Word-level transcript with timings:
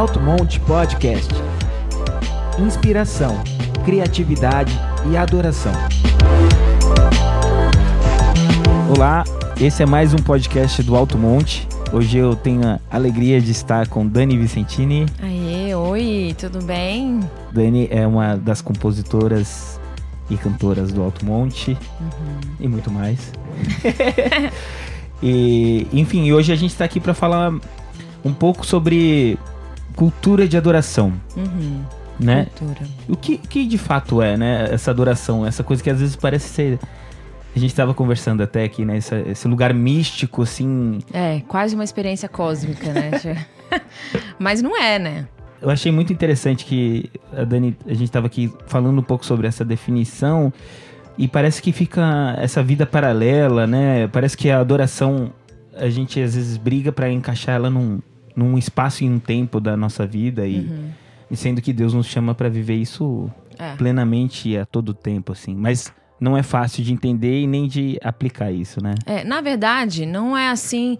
Alto 0.00 0.18
Monte 0.18 0.58
Podcast. 0.60 1.30
Inspiração, 2.58 3.38
criatividade 3.84 4.72
e 5.12 5.14
adoração. 5.14 5.74
Olá, 8.96 9.24
esse 9.60 9.82
é 9.82 9.86
mais 9.86 10.14
um 10.14 10.16
podcast 10.16 10.82
do 10.82 10.96
Alto 10.96 11.18
Monte. 11.18 11.68
Hoje 11.92 12.16
eu 12.16 12.34
tenho 12.34 12.66
a 12.66 12.80
alegria 12.90 13.42
de 13.42 13.50
estar 13.50 13.88
com 13.88 14.06
Dani 14.06 14.38
Vicentini. 14.38 15.04
Aê, 15.22 15.74
oi, 15.74 16.34
tudo 16.38 16.64
bem? 16.64 17.20
Dani 17.52 17.86
é 17.90 18.06
uma 18.06 18.36
das 18.36 18.62
compositoras 18.62 19.78
e 20.30 20.36
cantoras 20.38 20.90
do 20.94 21.02
Alto 21.02 21.26
Monte 21.26 21.76
Uhum. 22.00 22.40
e 22.58 22.66
muito 22.66 22.90
mais. 22.90 23.34
e, 25.22 25.86
enfim, 25.92 26.32
hoje 26.32 26.54
a 26.54 26.56
gente 26.56 26.70
está 26.70 26.86
aqui 26.86 26.98
para 26.98 27.12
falar 27.12 27.52
um 28.24 28.32
pouco 28.32 28.64
sobre 28.64 29.38
cultura 29.96 30.46
de 30.48 30.56
adoração, 30.56 31.12
Uhum. 31.36 31.82
né? 32.18 32.46
Cultura. 32.56 32.80
O 33.08 33.16
que, 33.16 33.36
que 33.38 33.66
de 33.66 33.78
fato 33.78 34.20
é, 34.22 34.36
né? 34.36 34.68
Essa 34.70 34.90
adoração, 34.90 35.46
essa 35.46 35.62
coisa 35.62 35.82
que 35.82 35.90
às 35.90 36.00
vezes 36.00 36.16
parece 36.16 36.48
ser. 36.48 36.78
A 37.54 37.58
gente 37.58 37.70
estava 37.70 37.92
conversando 37.92 38.42
até 38.42 38.62
aqui, 38.62 38.84
né? 38.84 38.96
Essa- 38.98 39.18
esse 39.26 39.48
lugar 39.48 39.74
místico, 39.74 40.42
assim. 40.42 41.00
É, 41.12 41.40
quase 41.48 41.74
uma 41.74 41.82
experiência 41.84 42.28
cósmica, 42.28 42.92
né? 42.92 43.10
Mas 44.38 44.62
não 44.62 44.80
é, 44.80 44.98
né? 44.98 45.26
Eu 45.60 45.68
achei 45.68 45.92
muito 45.92 46.12
interessante 46.12 46.64
que 46.64 47.10
a 47.36 47.44
Dani, 47.44 47.76
a 47.86 47.90
gente 47.90 48.04
estava 48.04 48.26
aqui 48.26 48.50
falando 48.66 48.98
um 48.98 49.02
pouco 49.02 49.26
sobre 49.26 49.46
essa 49.46 49.64
definição 49.64 50.52
e 51.18 51.28
parece 51.28 51.60
que 51.60 51.70
fica 51.72 52.34
essa 52.38 52.62
vida 52.62 52.86
paralela, 52.86 53.66
né? 53.66 54.06
Parece 54.08 54.36
que 54.36 54.48
a 54.50 54.58
adoração 54.58 55.30
a 55.76 55.88
gente 55.90 56.20
às 56.20 56.34
vezes 56.34 56.56
briga 56.56 56.90
para 56.92 57.10
encaixar 57.10 57.56
ela 57.56 57.68
num, 57.68 58.00
num 58.40 58.56
espaço 58.58 59.04
e 59.04 59.08
um 59.08 59.18
tempo 59.18 59.60
da 59.60 59.76
nossa 59.76 60.06
vida 60.06 60.46
e, 60.46 60.68
e 61.30 61.36
sendo 61.36 61.60
que 61.60 61.72
Deus 61.72 61.92
nos 61.94 62.06
chama 62.06 62.34
para 62.34 62.48
viver 62.48 62.74
isso 62.76 63.30
É. 63.58 63.76
plenamente 63.76 64.56
a 64.56 64.64
todo 64.64 64.94
tempo, 64.94 65.32
assim. 65.32 65.54
Mas 65.54 65.92
não 66.18 66.36
é 66.36 66.42
fácil 66.42 66.82
de 66.82 66.92
entender 66.92 67.40
e 67.42 67.46
nem 67.46 67.68
de 67.68 67.98
aplicar 68.02 68.50
isso, 68.50 68.82
né? 68.82 68.94
É, 69.06 69.22
na 69.24 69.40
verdade, 69.42 70.06
não 70.06 70.36
é 70.36 70.48
assim 70.48 70.96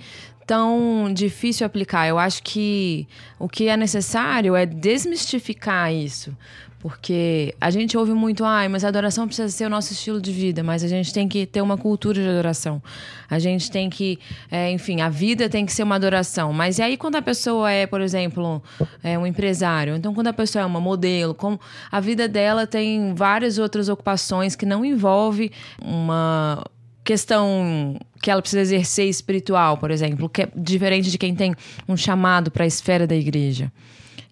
tão 0.47 1.11
difícil 1.15 1.65
aplicar. 1.67 2.07
Eu 2.09 2.19
acho 2.19 2.43
que 2.43 3.07
o 3.39 3.49
que 3.49 3.69
é 3.69 3.77
necessário 3.77 4.55
é 4.57 4.67
desmistificar 4.67 5.93
isso. 5.93 6.37
Porque 6.81 7.55
a 7.61 7.71
gente 7.71 7.97
ouve 7.97 8.15
muito, 8.15 8.43
ai, 8.43 8.67
mas 8.67 8.87
a 8.87 8.89
adoração 8.89 9.27
precisa 9.27 9.51
ser 9.51 9.67
o 9.67 9.69
nosso 9.69 9.93
estilo 9.93 10.19
de 10.19 10.33
vida, 10.33 10.63
mas 10.63 10.83
a 10.83 10.89
gente 10.89 11.13
tem 11.13 11.29
que 11.29 11.45
ter 11.45 11.61
uma 11.61 11.77
cultura 11.77 12.23
de 12.23 12.27
adoração. 12.27 12.83
A 13.29 13.39
gente 13.39 13.71
tem 13.71 13.91
que, 13.91 14.19
é, 14.51 14.71
enfim, 14.71 15.03
a 15.03 15.11
vida 15.11 15.47
tem 15.47 15.67
que 15.67 15.75
ser 15.75 15.83
uma 15.83 15.97
adoração. 15.97 16.55
Mas 16.55 16.79
e 16.79 16.83
aí 16.83 16.97
quando 16.97 17.17
a 17.17 17.23
pessoa 17.23 17.71
é, 17.71 17.87
por 17.87 18.01
exemplo, 18.01 18.63
é 19.03 19.19
um 19.19 19.27
empresário, 19.27 19.95
então 19.95 20.15
quando 20.15 20.29
a 20.29 20.33
pessoa 20.33 20.63
é 20.63 20.67
uma 20.67 20.81
modelo, 20.81 21.35
como 21.35 21.61
a 21.93 22.01
vida 22.01 22.27
dela 22.27 22.67
tem 22.67 23.15
várias 23.15 23.59
outras 23.59 23.91
ocupações 23.91 24.57
que 24.57 24.65
não 24.65 24.83
envolve 24.83 25.53
uma 25.83 26.65
questão 27.05 27.99
que 28.23 28.31
ela 28.31 28.41
precisa 28.41 28.63
exercer 28.63 29.07
espiritual, 29.07 29.77
por 29.77 29.91
exemplo, 29.91 30.31
que 30.31 30.43
é 30.43 30.49
diferente 30.57 31.11
de 31.11 31.19
quem 31.19 31.35
tem 31.35 31.55
um 31.87 31.97
chamado 31.97 32.51
para 32.51 32.65
a 32.65 32.67
esfera 32.67 33.07
da 33.07 33.15
igreja, 33.15 33.71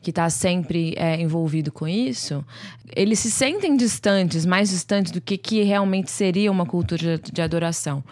que 0.02 0.10
está 0.10 0.30
sempre 0.30 0.94
é, 0.96 1.20
envolvido 1.20 1.72
com 1.72 1.86
isso, 1.86 2.44
eles 2.94 3.18
se 3.18 3.30
sentem 3.30 3.76
distantes, 3.76 4.46
mais 4.46 4.70
distantes 4.70 5.12
do 5.12 5.20
que, 5.20 5.36
que 5.36 5.62
realmente 5.62 6.10
seria 6.10 6.50
uma 6.50 6.64
cultura 6.64 7.18
de, 7.18 7.32
de 7.32 7.42
adoração. 7.42 8.02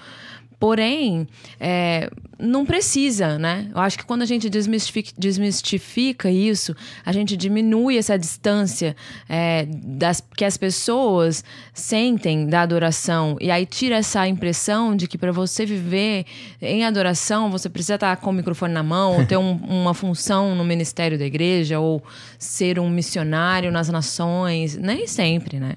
Porém, 0.58 1.28
é, 1.60 2.10
não 2.38 2.64
precisa, 2.64 3.38
né? 3.38 3.70
Eu 3.74 3.80
acho 3.80 3.98
que 3.98 4.06
quando 4.06 4.22
a 4.22 4.26
gente 4.26 4.48
desmistifica, 4.48 5.12
desmistifica 5.18 6.30
isso, 6.30 6.74
a 7.04 7.12
gente 7.12 7.36
diminui 7.36 7.98
essa 7.98 8.18
distância 8.18 8.96
é, 9.28 9.66
das, 9.66 10.22
que 10.34 10.44
as 10.46 10.56
pessoas 10.56 11.44
sentem 11.74 12.46
da 12.46 12.62
adoração. 12.62 13.36
E 13.38 13.50
aí 13.50 13.66
tira 13.66 13.96
essa 13.96 14.26
impressão 14.26 14.96
de 14.96 15.06
que 15.06 15.18
para 15.18 15.30
você 15.30 15.66
viver 15.66 16.24
em 16.60 16.86
adoração, 16.86 17.50
você 17.50 17.68
precisa 17.68 17.96
estar 17.96 18.16
com 18.16 18.30
o 18.30 18.32
microfone 18.32 18.72
na 18.72 18.82
mão, 18.82 19.18
ou 19.18 19.26
ter 19.26 19.36
um- 19.36 19.60
uma 19.68 19.92
função 19.92 20.54
no 20.54 20.64
ministério 20.64 21.18
da 21.18 21.26
igreja, 21.26 21.78
ou 21.80 22.02
ser 22.38 22.78
um 22.78 22.88
missionário 22.88 23.70
nas 23.70 23.90
nações. 23.90 24.74
Nem 24.74 25.06
sempre, 25.06 25.60
né? 25.60 25.76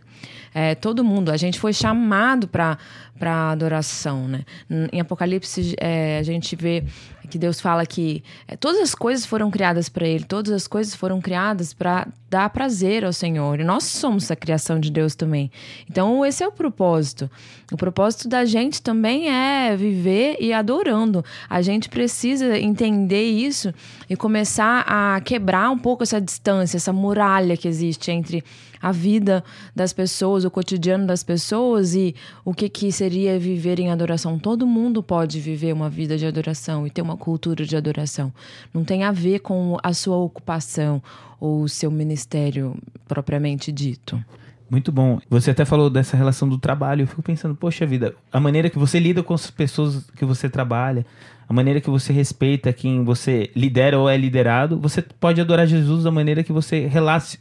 É, 0.54 0.74
todo 0.74 1.04
mundo, 1.04 1.32
a 1.32 1.38
gente 1.38 1.60
foi 1.60 1.72
chamado 1.74 2.48
para 2.48 2.78
para 3.20 3.52
adoração, 3.52 4.28
né? 4.28 4.46
Em 4.92 5.02
Apocalipse 5.02 5.76
é, 5.78 6.18
a 6.18 6.24
gente 6.24 6.56
vê 6.56 6.84
que 7.30 7.38
Deus 7.38 7.62
fala 7.62 7.86
que 7.86 8.24
é, 8.48 8.56
todas 8.56 8.82
as 8.82 8.96
coisas 8.96 9.26
foram 9.26 9.52
criadas 9.52 9.88
para 9.88 10.08
Ele, 10.08 10.24
todas 10.24 10.52
as 10.52 10.68
coisas 10.68 10.96
foram 10.96 11.22
criadas 11.22 11.74
para 11.74 12.08
dar 12.30 12.50
prazer 12.50 13.06
ao 13.06 13.14
Senhor. 13.14 13.60
E 13.60 13.64
nós 13.64 13.84
somos 13.84 14.32
a 14.32 14.36
criação 14.36 14.80
de 14.80 14.90
Deus 14.90 15.16
também. 15.16 15.52
Então 15.90 16.26
esse 16.26 16.44
é 16.44 16.48
o 16.48 16.52
propósito. 16.52 17.30
O 17.72 17.78
propósito 17.78 18.28
da 18.28 18.46
gente 18.46 18.82
também 18.82 19.30
é 19.30 19.76
viver 19.78 20.38
e 20.40 20.52
adorando. 20.52 21.24
A 21.48 21.62
gente 21.62 21.88
precisa 21.88 22.58
entender 22.58 23.30
isso 23.30 23.74
e 24.10 24.16
começar 24.16 24.84
a 24.88 25.22
quebrar 25.22 25.70
um 25.70 25.78
pouco 25.78 26.04
essa 26.04 26.20
distância, 26.20 26.78
essa 26.78 26.92
muralha 26.92 27.56
que 27.56 27.68
existe 27.68 28.10
entre 28.10 28.44
a 28.82 28.92
vida 28.92 29.44
das 29.76 29.92
pessoas, 29.92 30.46
o 30.46 30.52
cotidiano 30.52 31.06
das 31.06 31.24
pessoas 31.24 31.94
e 31.94 32.16
o 32.46 32.54
que, 32.54 32.70
que 32.70 32.92
seria 32.92 33.09
viver 33.40 33.80
em 33.80 33.92
adoração. 33.92 34.38
Todo 34.38 34.68
mundo 34.68 35.02
pode 35.02 35.40
viver 35.40 35.74
uma 35.74 35.90
vida 35.90 36.18
de 36.18 36.26
adoração 36.26 36.86
e 36.86 36.90
ter 36.90 37.02
uma 37.02 37.18
cultura 37.18 37.66
de 37.66 37.76
adoração. 37.76 38.32
Não 38.74 38.84
tem 38.84 39.04
a 39.04 39.12
ver 39.12 39.40
com 39.40 39.78
a 39.82 39.94
sua 39.94 40.18
ocupação 40.18 41.02
ou 41.40 41.64
o 41.64 41.70
seu 41.70 41.90
ministério 41.90 42.76
propriamente 43.08 43.72
dito. 43.72 44.24
Muito 44.70 44.92
bom. 44.92 45.20
Você 45.30 45.52
até 45.52 45.66
falou 45.66 45.90
dessa 45.90 46.16
relação 46.16 46.48
do 46.48 46.58
trabalho. 46.58 47.02
Eu 47.02 47.08
fico 47.08 47.24
pensando, 47.24 47.56
poxa 47.56 47.86
vida, 47.86 48.14
a 48.32 48.40
maneira 48.40 48.70
que 48.70 48.78
você 48.78 49.00
lida 49.00 49.24
com 49.24 49.34
as 49.34 49.50
pessoas 49.50 50.06
que 50.16 50.24
você 50.24 50.48
trabalha, 50.48 51.06
a 51.48 51.54
maneira 51.54 51.82
que 51.82 51.90
você 51.90 52.14
respeita 52.14 52.72
quem 52.72 53.04
você 53.04 53.50
lidera 53.56 53.98
ou 53.98 54.08
é 54.08 54.16
liderado, 54.16 54.80
você 54.80 55.02
pode 55.02 55.42
adorar 55.42 55.66
Jesus 55.66 56.04
da 56.04 56.12
maneira 56.12 56.44
que 56.44 56.52
você 56.52 56.88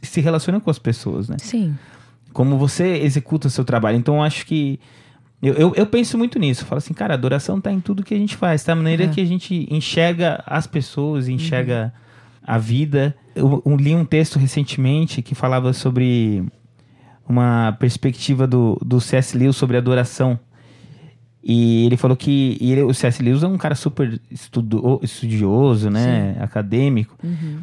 se 0.01 0.21
relaciona 0.21 0.59
com 0.59 0.71
as 0.71 0.79
pessoas, 0.79 1.29
né? 1.29 1.37
Sim. 1.37 1.77
Como 2.33 2.57
você 2.57 2.97
executa 2.97 3.47
o 3.47 3.51
seu 3.51 3.63
trabalho. 3.63 3.97
Então, 3.97 4.15
eu 4.15 4.23
acho 4.23 4.45
que. 4.45 4.79
Eu, 5.41 5.53
eu, 5.53 5.73
eu 5.75 5.85
penso 5.85 6.17
muito 6.17 6.37
nisso. 6.37 6.63
Eu 6.63 6.67
falo 6.67 6.79
assim, 6.79 6.93
cara, 6.93 7.13
adoração 7.13 7.61
tá 7.61 7.71
em 7.71 7.79
tudo 7.79 8.03
que 8.03 8.13
a 8.13 8.17
gente 8.17 8.35
faz, 8.35 8.63
tá? 8.63 8.73
A 8.73 8.75
maneira 8.75 9.05
É. 9.05 9.07
que 9.07 9.21
a 9.21 9.25
gente 9.25 9.67
enxerga 9.71 10.43
as 10.45 10.67
pessoas, 10.67 11.27
enxerga 11.29 11.93
a 12.43 12.57
vida. 12.57 13.15
Eu, 13.35 13.61
eu 13.65 13.75
li 13.77 13.95
um 13.95 14.03
texto 14.03 14.37
recentemente 14.37 15.21
que 15.21 15.33
falava 15.33 15.71
sobre 15.71 16.43
uma 17.27 17.71
perspectiva 17.79 18.45
do, 18.47 18.77
do 18.83 18.99
C.S. 18.99 19.37
Lewis 19.37 19.55
sobre 19.55 19.77
adoração. 19.77 20.37
E 21.41 21.85
ele 21.85 21.95
falou 21.95 22.17
que 22.17 22.57
ele- 22.59 22.83
o 22.83 22.93
C.S. 22.93 23.23
Lewis 23.23 23.41
é 23.43 23.47
um 23.47 23.57
cara 23.57 23.75
super 23.75 24.19
estudo, 24.29 24.99
estudioso, 25.01 25.89
né? 25.89 26.35
Acadêmico. 26.41 27.15
Uhum. 27.23 27.59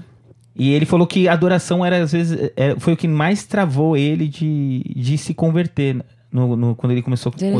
E 0.58 0.70
ele 0.72 0.86
falou 0.86 1.06
que 1.06 1.28
a 1.28 1.34
adoração 1.34 1.84
era, 1.84 2.02
às 2.02 2.12
vezes, 2.12 2.50
é, 2.56 2.74
foi 2.78 2.94
o 2.94 2.96
que 2.96 3.06
mais 3.06 3.44
travou 3.44 3.94
ele 3.96 4.26
de, 4.26 4.82
de 4.96 5.18
se 5.18 5.34
converter 5.34 6.02
no, 6.30 6.56
no- 6.56 6.74
quando 6.74 6.92
ele 6.92 7.02
começou 7.02 7.32
a 7.34 7.36
ter, 7.38 7.52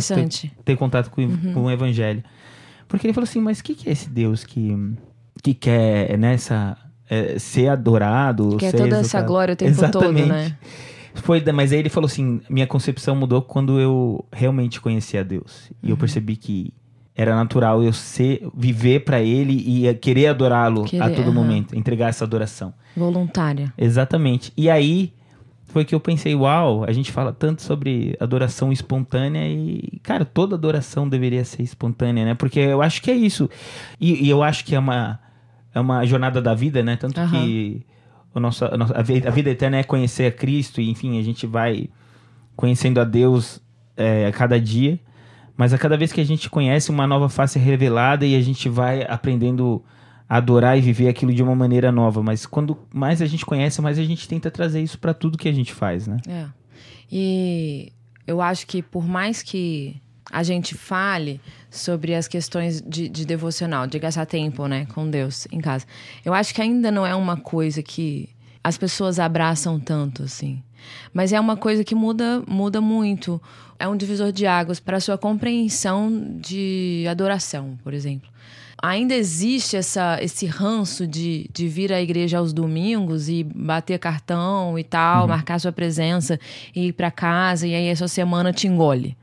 ter 0.65 0.77
contato 0.77 1.10
com, 1.10 1.25
o- 1.25 1.53
com 1.53 1.65
o 1.65 1.71
evangelho. 1.71 2.22
Porque 2.88 3.06
ele 3.06 3.12
falou 3.15 3.25
assim, 3.28 3.41
mas 3.41 3.60
o 3.60 3.65
que, 3.65 3.75
que 3.75 3.88
é 3.88 3.93
esse 3.93 4.09
Deus 4.09 4.44
que, 4.44 4.77
que 5.43 5.54
quer 5.54 6.16
nessa 6.19 6.77
ser 7.38 7.69
adorado? 7.69 8.56
Que 8.59 8.66
é 8.66 8.71
ser 8.71 8.77
toda 8.78 8.97
essa 8.99 9.21
glória 9.22 9.54
o 9.54 9.56
tempo 9.56 9.75
todo, 9.77 9.87
Exatamente. 9.87 10.28
né? 10.28 10.56
Foi, 11.15 11.43
mas 11.53 11.72
aí 11.72 11.78
ele 11.78 11.88
falou 11.88 12.06
assim, 12.06 12.41
minha 12.50 12.66
concepção 12.66 13.16
mudou 13.16 13.41
quando 13.41 13.81
eu 13.81 14.25
realmente 14.32 14.81
conheci 14.81 15.16
a 15.16 15.22
Deus. 15.22 15.71
E 15.83 15.87
Uhum. 15.87 15.91
eu 15.93 15.97
percebi 15.97 16.37
que 16.37 16.72
era 17.15 17.34
natural 17.34 17.83
eu 17.83 17.93
ser, 17.94 18.47
viver 18.54 19.01
pra 19.01 19.22
ele 19.22 19.54
e 19.54 19.95
querer 19.95 20.27
adorá-lo 20.27 20.84
a 21.01 21.09
todo 21.09 21.22
aham. 21.22 21.33
momento, 21.33 21.74
entregar 21.74 22.09
essa 22.10 22.24
adoração. 22.24 22.74
Voluntária. 22.95 23.72
Exatamente. 23.78 24.53
E 24.57 24.68
aí 24.68 25.13
foi 25.77 25.84
que 25.84 25.95
eu 25.95 26.01
pensei, 26.01 26.34
uau, 26.34 26.84
a 26.84 26.93
gente 26.93 27.13
fala 27.13 27.34
tanto 27.34 27.61
sobre 27.61 28.17
adoração 28.19 28.73
espontânea 28.73 29.47
e, 29.47 30.01
cara, 30.03 30.25
toda 30.25 30.55
adoração 30.55 31.07
deveria 31.07 31.45
ser 31.45 31.63
espontânea, 31.63 32.25
né? 32.25 32.34
Porque 32.34 32.59
eu 32.59 32.81
acho 32.81 33.03
que 33.03 33.11
é 33.11 33.15
isso. 33.15 33.47
E, 34.01 34.25
e 34.25 34.31
eu 34.31 34.43
acho 34.43 34.65
que 34.65 34.75
é 34.75 34.78
uma, 34.78 35.21
é 35.75 35.78
uma 35.78 36.03
jornada 36.07 36.41
da 36.41 36.55
vida, 36.55 36.83
né? 36.83 36.97
Tanto 36.97 37.21
Aham. 37.21 37.28
que 37.31 37.84
o 38.34 38.41
nosso, 38.41 38.65
a, 38.65 38.75
nossa- 38.75 38.97
a 38.99 39.03
vida, 39.03 39.28
a 39.28 39.31
vida 39.31 39.51
eterna 39.51 39.77
é 39.77 39.84
conhecer 39.84 40.25
a 40.25 40.33
Cristo 40.33 40.81
e, 40.81 40.89
enfim, 40.89 41.19
a 41.19 41.23
gente 41.23 41.47
vai 41.47 41.91
conhecendo 42.57 42.99
a 42.99 43.05
Deus 43.05 43.61
é, 43.99 44.25
a 44.25 44.33
cada 44.33 44.59
dia. 44.59 44.99
Mas 45.59 45.75
a 45.75 45.78
cada 45.78 45.95
vez 45.99 46.11
que 46.11 46.23
a 46.23 46.25
gente 46.25 46.49
conhece 46.49 46.91
uma 46.91 47.07
nova 47.07 47.28
face 47.28 47.59
revelada 47.59 48.25
e 48.25 48.34
a 48.34 48.41
gente 48.41 48.67
vai 48.67 49.05
aprendendo 49.07 49.84
adorar 50.28 50.77
e 50.77 50.81
viver 50.81 51.09
aquilo 51.09 51.33
de 51.33 51.43
uma 51.43 51.55
maneira 51.55 51.93
nova. 51.93 52.23
Mas 52.23 52.47
quando 52.47 52.78
mais 52.93 53.23
a 53.23 53.27
gente 53.27 53.47
conhece, 53.47 53.81
mais 53.81 53.99
a 53.99 54.05
gente 54.05 54.28
tenta 54.28 54.51
trazer 54.51 54.83
isso 54.83 54.99
para 54.99 55.15
tudo 55.15 55.39
que 55.39 55.49
a 55.49 55.53
gente 55.53 55.73
faz, 55.73 56.07
né? 56.07 56.17
É. 56.28 56.47
E 57.11 57.93
eu 58.27 58.41
acho 58.41 58.67
que 58.67 58.83
por 58.83 59.07
mais 59.07 59.43
que 59.43 60.01
a 60.31 60.43
gente 60.43 60.75
fale 60.75 61.41
sobre 61.71 62.15
as 62.15 62.27
questões 62.27 62.83
de, 62.83 63.09
de 63.09 63.25
devocional, 63.25 63.87
de 63.87 63.99
gastar 63.99 64.27
tempo, 64.27 64.67
né, 64.67 64.87
com 64.87 65.09
Deus 65.09 65.47
em 65.53 65.61
casa. 65.61 65.87
Eu 66.25 66.34
acho 66.34 66.53
que 66.53 66.61
ainda 66.61 66.91
não 66.91 67.07
é 67.07 67.15
uma 67.15 67.37
coisa 67.37 67.83
que 67.83 68.28
as 68.63 68.77
pessoas 68.77 69.21
abraçam 69.21 69.78
tanto, 69.78 70.25
assim. 70.25 70.63
Mas 71.13 71.33
é 71.33 71.41
uma 71.41 71.57
coisa 71.57 71.84
que 71.84 71.95
muda, 71.95 72.43
muda 72.47 72.81
muito. 72.81 73.41
É 73.78 73.87
um 73.87 73.97
divisor 73.97 74.33
de 74.33 74.47
águas 74.47 74.81
para 74.81 74.97
a 74.97 75.01
sua 75.01 75.19
compreensão 75.19 76.39
de 76.41 77.05
adoração, 77.09 77.78
por 77.83 77.93
exemplo. 77.93 78.28
Ainda 78.83 79.15
existe 79.15 79.77
essa, 79.77 80.19
esse 80.21 80.45
ranço 80.47 81.07
de, 81.07 81.49
de 81.53 81.67
vir 81.67 81.93
à 81.93 82.01
igreja 82.01 82.39
aos 82.39 82.53
domingos 82.53 83.28
e 83.28 83.43
bater 83.43 83.99
cartão 83.99 84.78
e 84.78 84.84
tal, 84.84 85.23
uhum. 85.23 85.28
marcar 85.28 85.59
sua 85.59 85.73
presença 85.73 86.39
e 86.75 86.89
ir 86.89 86.93
para 86.93 87.11
casa, 87.11 87.67
e 87.67 87.75
aí 87.75 87.87
essa 87.87 88.07
semana 88.07 88.53
te 88.53 88.67
engole. 88.67 89.17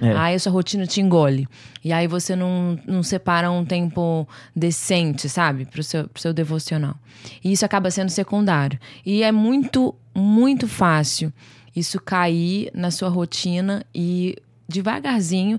É. 0.00 0.12
Aí 0.12 0.34
a 0.34 0.38
sua 0.38 0.52
rotina 0.52 0.86
te 0.86 1.00
engole. 1.00 1.48
E 1.82 1.92
aí 1.92 2.06
você 2.06 2.36
não, 2.36 2.78
não 2.86 3.02
separa 3.02 3.50
um 3.50 3.64
tempo 3.64 4.28
decente, 4.54 5.28
sabe? 5.28 5.64
Pro 5.64 5.82
seu, 5.82 6.06
pro 6.08 6.20
seu 6.20 6.32
devocional. 6.32 6.94
E 7.42 7.52
isso 7.52 7.64
acaba 7.64 7.90
sendo 7.90 8.10
secundário. 8.10 8.78
E 9.04 9.22
é 9.22 9.32
muito, 9.32 9.94
muito 10.18 10.66
fácil 10.68 11.32
isso 11.74 12.00
cair 12.00 12.70
na 12.74 12.90
sua 12.90 13.08
rotina 13.08 13.84
e 13.94 14.36
devagarzinho 14.68 15.58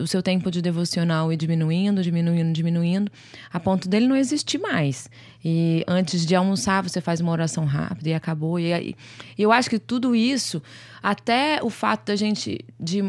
o 0.00 0.06
seu 0.06 0.22
tempo 0.22 0.48
de 0.48 0.62
devocional 0.62 1.32
ir 1.32 1.36
diminuindo, 1.36 2.02
diminuindo, 2.02 2.52
diminuindo, 2.52 3.10
a 3.52 3.58
ponto 3.58 3.88
dele 3.88 4.06
não 4.06 4.14
existir 4.14 4.58
mais. 4.58 5.10
E 5.44 5.84
antes 5.88 6.24
de 6.24 6.36
almoçar, 6.36 6.82
você 6.82 7.00
faz 7.00 7.20
uma 7.20 7.32
oração 7.32 7.64
rápida 7.64 8.10
e 8.10 8.14
acabou. 8.14 8.60
E, 8.60 8.94
e 9.36 9.42
eu 9.42 9.50
acho 9.50 9.68
que 9.68 9.78
tudo 9.78 10.14
isso, 10.14 10.62
até 11.02 11.58
o 11.62 11.70
fato 11.70 12.06
da 12.06 12.16
gente 12.16 12.64
de 12.78 13.02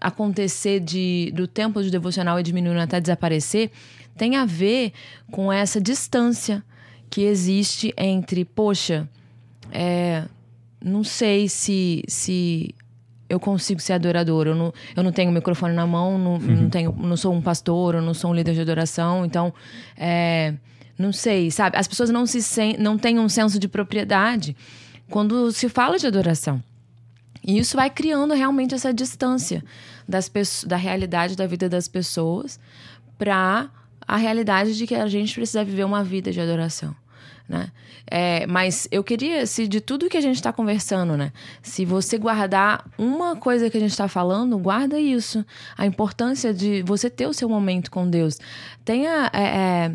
acontecer 0.00 0.80
de, 0.80 1.32
do 1.34 1.46
tempo 1.46 1.80
de 1.82 1.90
devocional 1.90 2.40
e 2.40 2.42
diminuindo 2.42 2.80
até 2.80 3.00
desaparecer, 3.00 3.70
tem 4.16 4.34
a 4.34 4.44
ver 4.44 4.92
com 5.30 5.52
essa 5.52 5.80
distância 5.80 6.62
que 7.08 7.22
existe 7.22 7.94
entre, 7.96 8.44
poxa, 8.44 9.08
é, 9.70 10.24
não 10.82 11.02
sei 11.02 11.48
se, 11.48 12.02
se 12.06 12.74
eu 13.28 13.38
consigo 13.38 13.80
ser 13.80 13.94
adorador. 13.94 14.46
Eu 14.46 14.54
não, 14.54 14.72
eu 14.96 15.02
não 15.02 15.12
tenho 15.12 15.30
microfone 15.30 15.74
na 15.74 15.86
mão, 15.86 16.18
não, 16.18 16.34
uhum. 16.34 16.62
não, 16.62 16.70
tenho, 16.70 16.92
não 16.92 17.16
sou 17.16 17.34
um 17.34 17.42
pastor, 17.42 17.96
eu 17.96 18.02
não 18.02 18.14
sou 18.14 18.30
um 18.30 18.34
líder 18.34 18.54
de 18.54 18.60
adoração. 18.60 19.24
Então, 19.24 19.52
é, 19.96 20.54
não 20.98 21.12
sei, 21.12 21.50
sabe? 21.50 21.76
As 21.76 21.86
pessoas 21.86 22.10
não, 22.10 22.26
se 22.26 22.42
sen, 22.42 22.76
não 22.78 22.96
têm 22.96 23.18
um 23.18 23.28
senso 23.28 23.58
de 23.58 23.68
propriedade 23.68 24.56
quando 25.10 25.52
se 25.52 25.68
fala 25.68 25.98
de 25.98 26.06
adoração. 26.06 26.62
E 27.44 27.58
isso 27.58 27.76
vai 27.76 27.88
criando 27.88 28.34
realmente 28.34 28.74
essa 28.74 28.92
distância 28.92 29.64
das 30.08 30.30
da 30.66 30.76
realidade 30.76 31.36
da 31.36 31.46
vida 31.46 31.68
das 31.68 31.86
pessoas 31.86 32.58
para 33.16 33.70
a 34.06 34.16
realidade 34.16 34.76
de 34.76 34.86
que 34.86 34.94
a 34.94 35.06
gente 35.06 35.34
precisa 35.34 35.64
viver 35.64 35.84
uma 35.84 36.02
vida 36.02 36.32
de 36.32 36.40
adoração. 36.40 36.94
Né? 37.48 37.72
É, 38.06 38.46
mas 38.46 38.86
eu 38.90 39.02
queria, 39.02 39.46
se 39.46 39.66
de 39.66 39.80
tudo 39.80 40.08
que 40.08 40.16
a 40.16 40.20
gente 40.20 40.36
está 40.36 40.52
conversando, 40.52 41.16
né? 41.16 41.32
Se 41.62 41.84
você 41.84 42.18
guardar 42.18 42.84
uma 42.98 43.36
coisa 43.36 43.70
que 43.70 43.76
a 43.76 43.80
gente 43.80 43.90
está 43.90 44.06
falando, 44.06 44.58
guarda 44.58 45.00
isso. 45.00 45.44
A 45.76 45.86
importância 45.86 46.52
de 46.52 46.82
você 46.82 47.08
ter 47.08 47.26
o 47.26 47.32
seu 47.32 47.48
momento 47.48 47.90
com 47.90 48.08
Deus. 48.08 48.38
Tenha. 48.84 49.30
É, 49.32 49.42
é, 49.42 49.92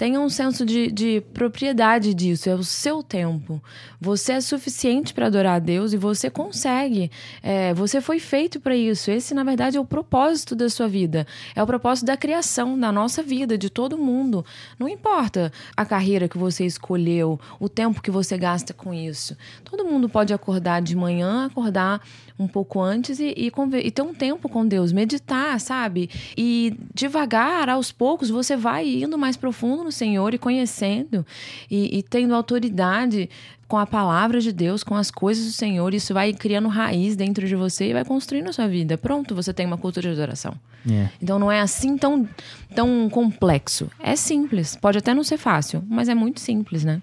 Tenha 0.00 0.18
um 0.18 0.30
senso 0.30 0.64
de, 0.64 0.90
de 0.90 1.20
propriedade 1.34 2.14
disso, 2.14 2.48
é 2.48 2.54
o 2.54 2.64
seu 2.64 3.02
tempo. 3.02 3.62
Você 4.00 4.32
é 4.32 4.40
suficiente 4.40 5.12
para 5.12 5.26
adorar 5.26 5.56
a 5.56 5.58
Deus 5.58 5.92
e 5.92 5.98
você 5.98 6.30
consegue. 6.30 7.10
É, 7.42 7.74
você 7.74 8.00
foi 8.00 8.18
feito 8.18 8.58
para 8.60 8.74
isso. 8.74 9.10
Esse, 9.10 9.34
na 9.34 9.44
verdade, 9.44 9.76
é 9.76 9.80
o 9.80 9.84
propósito 9.84 10.56
da 10.56 10.70
sua 10.70 10.88
vida. 10.88 11.26
É 11.54 11.62
o 11.62 11.66
propósito 11.66 12.06
da 12.06 12.16
criação, 12.16 12.80
da 12.80 12.90
nossa 12.90 13.22
vida, 13.22 13.58
de 13.58 13.68
todo 13.68 13.98
mundo. 13.98 14.42
Não 14.78 14.88
importa 14.88 15.52
a 15.76 15.84
carreira 15.84 16.30
que 16.30 16.38
você 16.38 16.64
escolheu, 16.64 17.38
o 17.58 17.68
tempo 17.68 18.00
que 18.00 18.10
você 18.10 18.38
gasta 18.38 18.72
com 18.72 18.94
isso. 18.94 19.36
Todo 19.64 19.84
mundo 19.84 20.08
pode 20.08 20.32
acordar 20.32 20.80
de 20.80 20.96
manhã, 20.96 21.44
acordar 21.44 22.00
um 22.38 22.48
pouco 22.48 22.80
antes 22.80 23.20
e, 23.20 23.34
e, 23.36 23.52
e, 23.84 23.90
ter 23.90 24.00
um 24.00 24.14
tempo 24.14 24.48
com 24.48 24.66
Deus, 24.66 24.92
meditar, 24.92 25.60
sabe? 25.60 26.08
E 26.34 26.74
devagar, 26.94 27.68
aos 27.68 27.92
poucos, 27.92 28.30
você 28.30 28.56
vai 28.56 28.88
indo 28.88 29.18
mais 29.18 29.36
profundo 29.36 29.89
no 29.90 29.92
Senhor 29.92 30.32
e 30.32 30.38
conhecendo 30.38 31.26
e, 31.68 31.98
e 31.98 32.02
tendo 32.02 32.32
autoridade 32.34 33.28
com 33.66 33.76
a 33.76 33.86
palavra 33.86 34.40
de 34.40 34.52
Deus, 34.52 34.82
com 34.82 34.94
as 34.94 35.10
coisas 35.10 35.44
do 35.44 35.52
Senhor, 35.52 35.92
isso 35.92 36.14
vai 36.14 36.32
criando 36.32 36.68
raiz 36.68 37.14
dentro 37.14 37.46
de 37.46 37.54
você 37.54 37.90
e 37.90 37.92
vai 37.92 38.04
construindo 38.04 38.48
a 38.48 38.52
sua 38.52 38.66
vida. 38.66 38.96
Pronto, 38.96 39.34
você 39.34 39.52
tem 39.52 39.66
uma 39.66 39.78
cultura 39.78 40.08
de 40.08 40.14
adoração. 40.14 40.54
Yeah. 40.86 41.08
É. 41.08 41.12
Então 41.22 41.38
não 41.38 41.52
é 41.52 41.60
assim 41.60 41.96
tão, 41.96 42.28
tão 42.74 43.08
complexo. 43.10 43.90
É 44.00 44.16
simples. 44.16 44.76
Pode 44.76 44.98
até 44.98 45.12
não 45.12 45.22
ser 45.22 45.36
fácil, 45.36 45.84
mas 45.88 46.08
é 46.08 46.14
muito 46.14 46.40
simples, 46.40 46.84
né? 46.84 47.02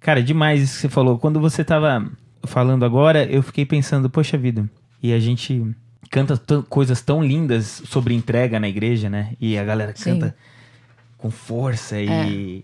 Cara, 0.00 0.22
demais 0.22 0.62
isso 0.62 0.74
que 0.76 0.80
você 0.82 0.88
falou. 0.88 1.18
Quando 1.18 1.40
você 1.40 1.64
tava 1.64 2.10
falando 2.44 2.84
agora, 2.84 3.24
eu 3.24 3.42
fiquei 3.42 3.66
pensando, 3.66 4.08
poxa 4.08 4.38
vida, 4.38 4.68
e 5.02 5.12
a 5.12 5.18
gente 5.18 5.62
canta 6.10 6.40
coisas 6.68 7.02
tão 7.02 7.22
lindas 7.22 7.82
sobre 7.84 8.14
entrega 8.14 8.58
na 8.58 8.68
igreja, 8.68 9.10
né? 9.10 9.34
E 9.40 9.58
a 9.58 9.64
galera 9.64 9.92
canta 9.92 10.28
Sim. 10.28 10.34
Com 11.18 11.30
força 11.30 12.00
e, 12.00 12.08
é. 12.08 12.62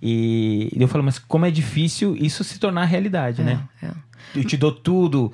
e 0.00 0.70
eu 0.78 0.88
falo, 0.88 1.04
mas 1.04 1.18
como 1.18 1.44
é 1.44 1.50
difícil 1.50 2.16
isso 2.16 2.42
se 2.44 2.58
tornar 2.58 2.84
realidade, 2.84 3.42
é, 3.42 3.44
né? 3.44 3.68
É. 3.82 3.90
Eu 4.34 4.44
te 4.44 4.56
dou 4.56 4.72
tudo, 4.72 5.32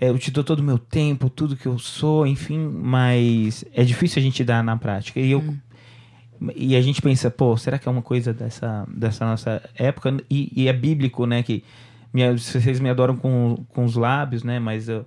eu 0.00 0.18
te 0.18 0.30
dou 0.30 0.44
todo 0.44 0.60
o 0.60 0.62
meu 0.62 0.78
tempo, 0.78 1.28
tudo 1.28 1.56
que 1.56 1.66
eu 1.66 1.78
sou, 1.78 2.26
enfim, 2.26 2.58
mas 2.58 3.64
é 3.72 3.84
difícil 3.84 4.20
a 4.20 4.22
gente 4.22 4.44
dar 4.44 4.62
na 4.62 4.76
prática. 4.76 5.20
E 5.20 5.30
eu 5.30 5.40
hum. 5.40 5.58
e 6.54 6.76
a 6.76 6.80
gente 6.80 7.02
pensa, 7.02 7.30
pô, 7.30 7.56
será 7.56 7.78
que 7.78 7.88
é 7.88 7.90
uma 7.90 8.02
coisa 8.02 8.32
dessa, 8.32 8.86
dessa 8.88 9.24
nossa 9.24 9.62
época? 9.74 10.16
E, 10.30 10.52
e 10.54 10.68
é 10.68 10.72
bíblico, 10.72 11.26
né? 11.26 11.42
Que 11.42 11.64
me, 12.12 12.30
vocês 12.32 12.80
me 12.80 12.88
adoram 12.88 13.16
com, 13.16 13.64
com 13.68 13.84
os 13.84 13.96
lábios, 13.96 14.44
né? 14.44 14.58
Mas, 14.58 14.88
eu, 14.88 15.04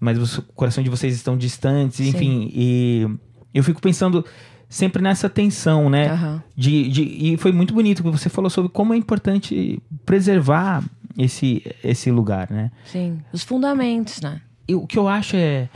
mas 0.00 0.38
o 0.38 0.42
coração 0.54 0.82
de 0.82 0.90
vocês 0.90 1.14
estão 1.14 1.36
distantes, 1.36 2.00
enfim. 2.00 2.48
Sim. 2.48 2.50
E 2.52 3.08
eu 3.54 3.62
fico 3.62 3.80
pensando 3.80 4.24
sempre 4.68 5.02
nessa 5.02 5.28
tensão, 5.28 5.88
né? 5.88 6.12
Uhum. 6.12 6.40
De, 6.56 6.88
de, 6.88 7.02
e 7.02 7.36
foi 7.36 7.52
muito 7.52 7.72
bonito 7.72 8.02
que 8.02 8.10
você 8.10 8.28
falou 8.28 8.50
sobre 8.50 8.70
como 8.70 8.92
é 8.92 8.96
importante 8.96 9.82
preservar 10.04 10.84
esse, 11.16 11.64
esse 11.82 12.10
lugar, 12.10 12.50
né? 12.50 12.70
Sim, 12.84 13.20
os 13.32 13.42
fundamentos, 13.42 14.20
né? 14.20 14.40
E 14.66 14.74
o 14.74 14.86
que 14.86 14.98
eu 14.98 15.08
acho 15.08 15.36
é. 15.36 15.68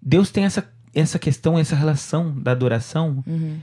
Deus 0.00 0.30
tem 0.30 0.44
essa, 0.44 0.66
essa 0.94 1.18
questão, 1.18 1.58
essa 1.58 1.74
relação 1.74 2.32
da 2.38 2.52
adoração. 2.52 3.24
Uhum. 3.26 3.58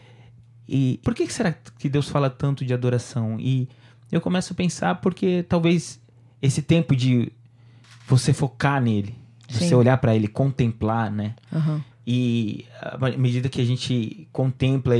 E 0.68 1.00
por 1.04 1.16
que 1.16 1.32
será 1.32 1.54
que 1.80 1.88
Deus 1.88 2.10
fala 2.10 2.30
tanto 2.30 2.66
de 2.66 2.74
adoração? 2.74 3.38
E 3.40 3.70
eu 4.12 4.20
começo 4.20 4.52
a 4.52 4.56
pensar 4.56 4.96
porque 4.96 5.44
talvez 5.48 6.00
esse 6.42 6.62
tempo 6.62 6.96
de 6.96 7.32
você 8.08 8.34
focar 8.34 8.82
nele, 8.82 9.16
Sim. 9.50 9.68
você 9.68 9.76
olhar 9.76 9.98
para 9.98 10.16
ele, 10.16 10.28
contemplar, 10.28 11.10
né? 11.10 11.34
Uhum. 11.52 11.82
E 12.06 12.66
à 12.82 12.98
medida 13.18 13.48
que 13.48 13.62
a 13.62 13.66
gente 13.66 14.28
contempla, 14.32 14.94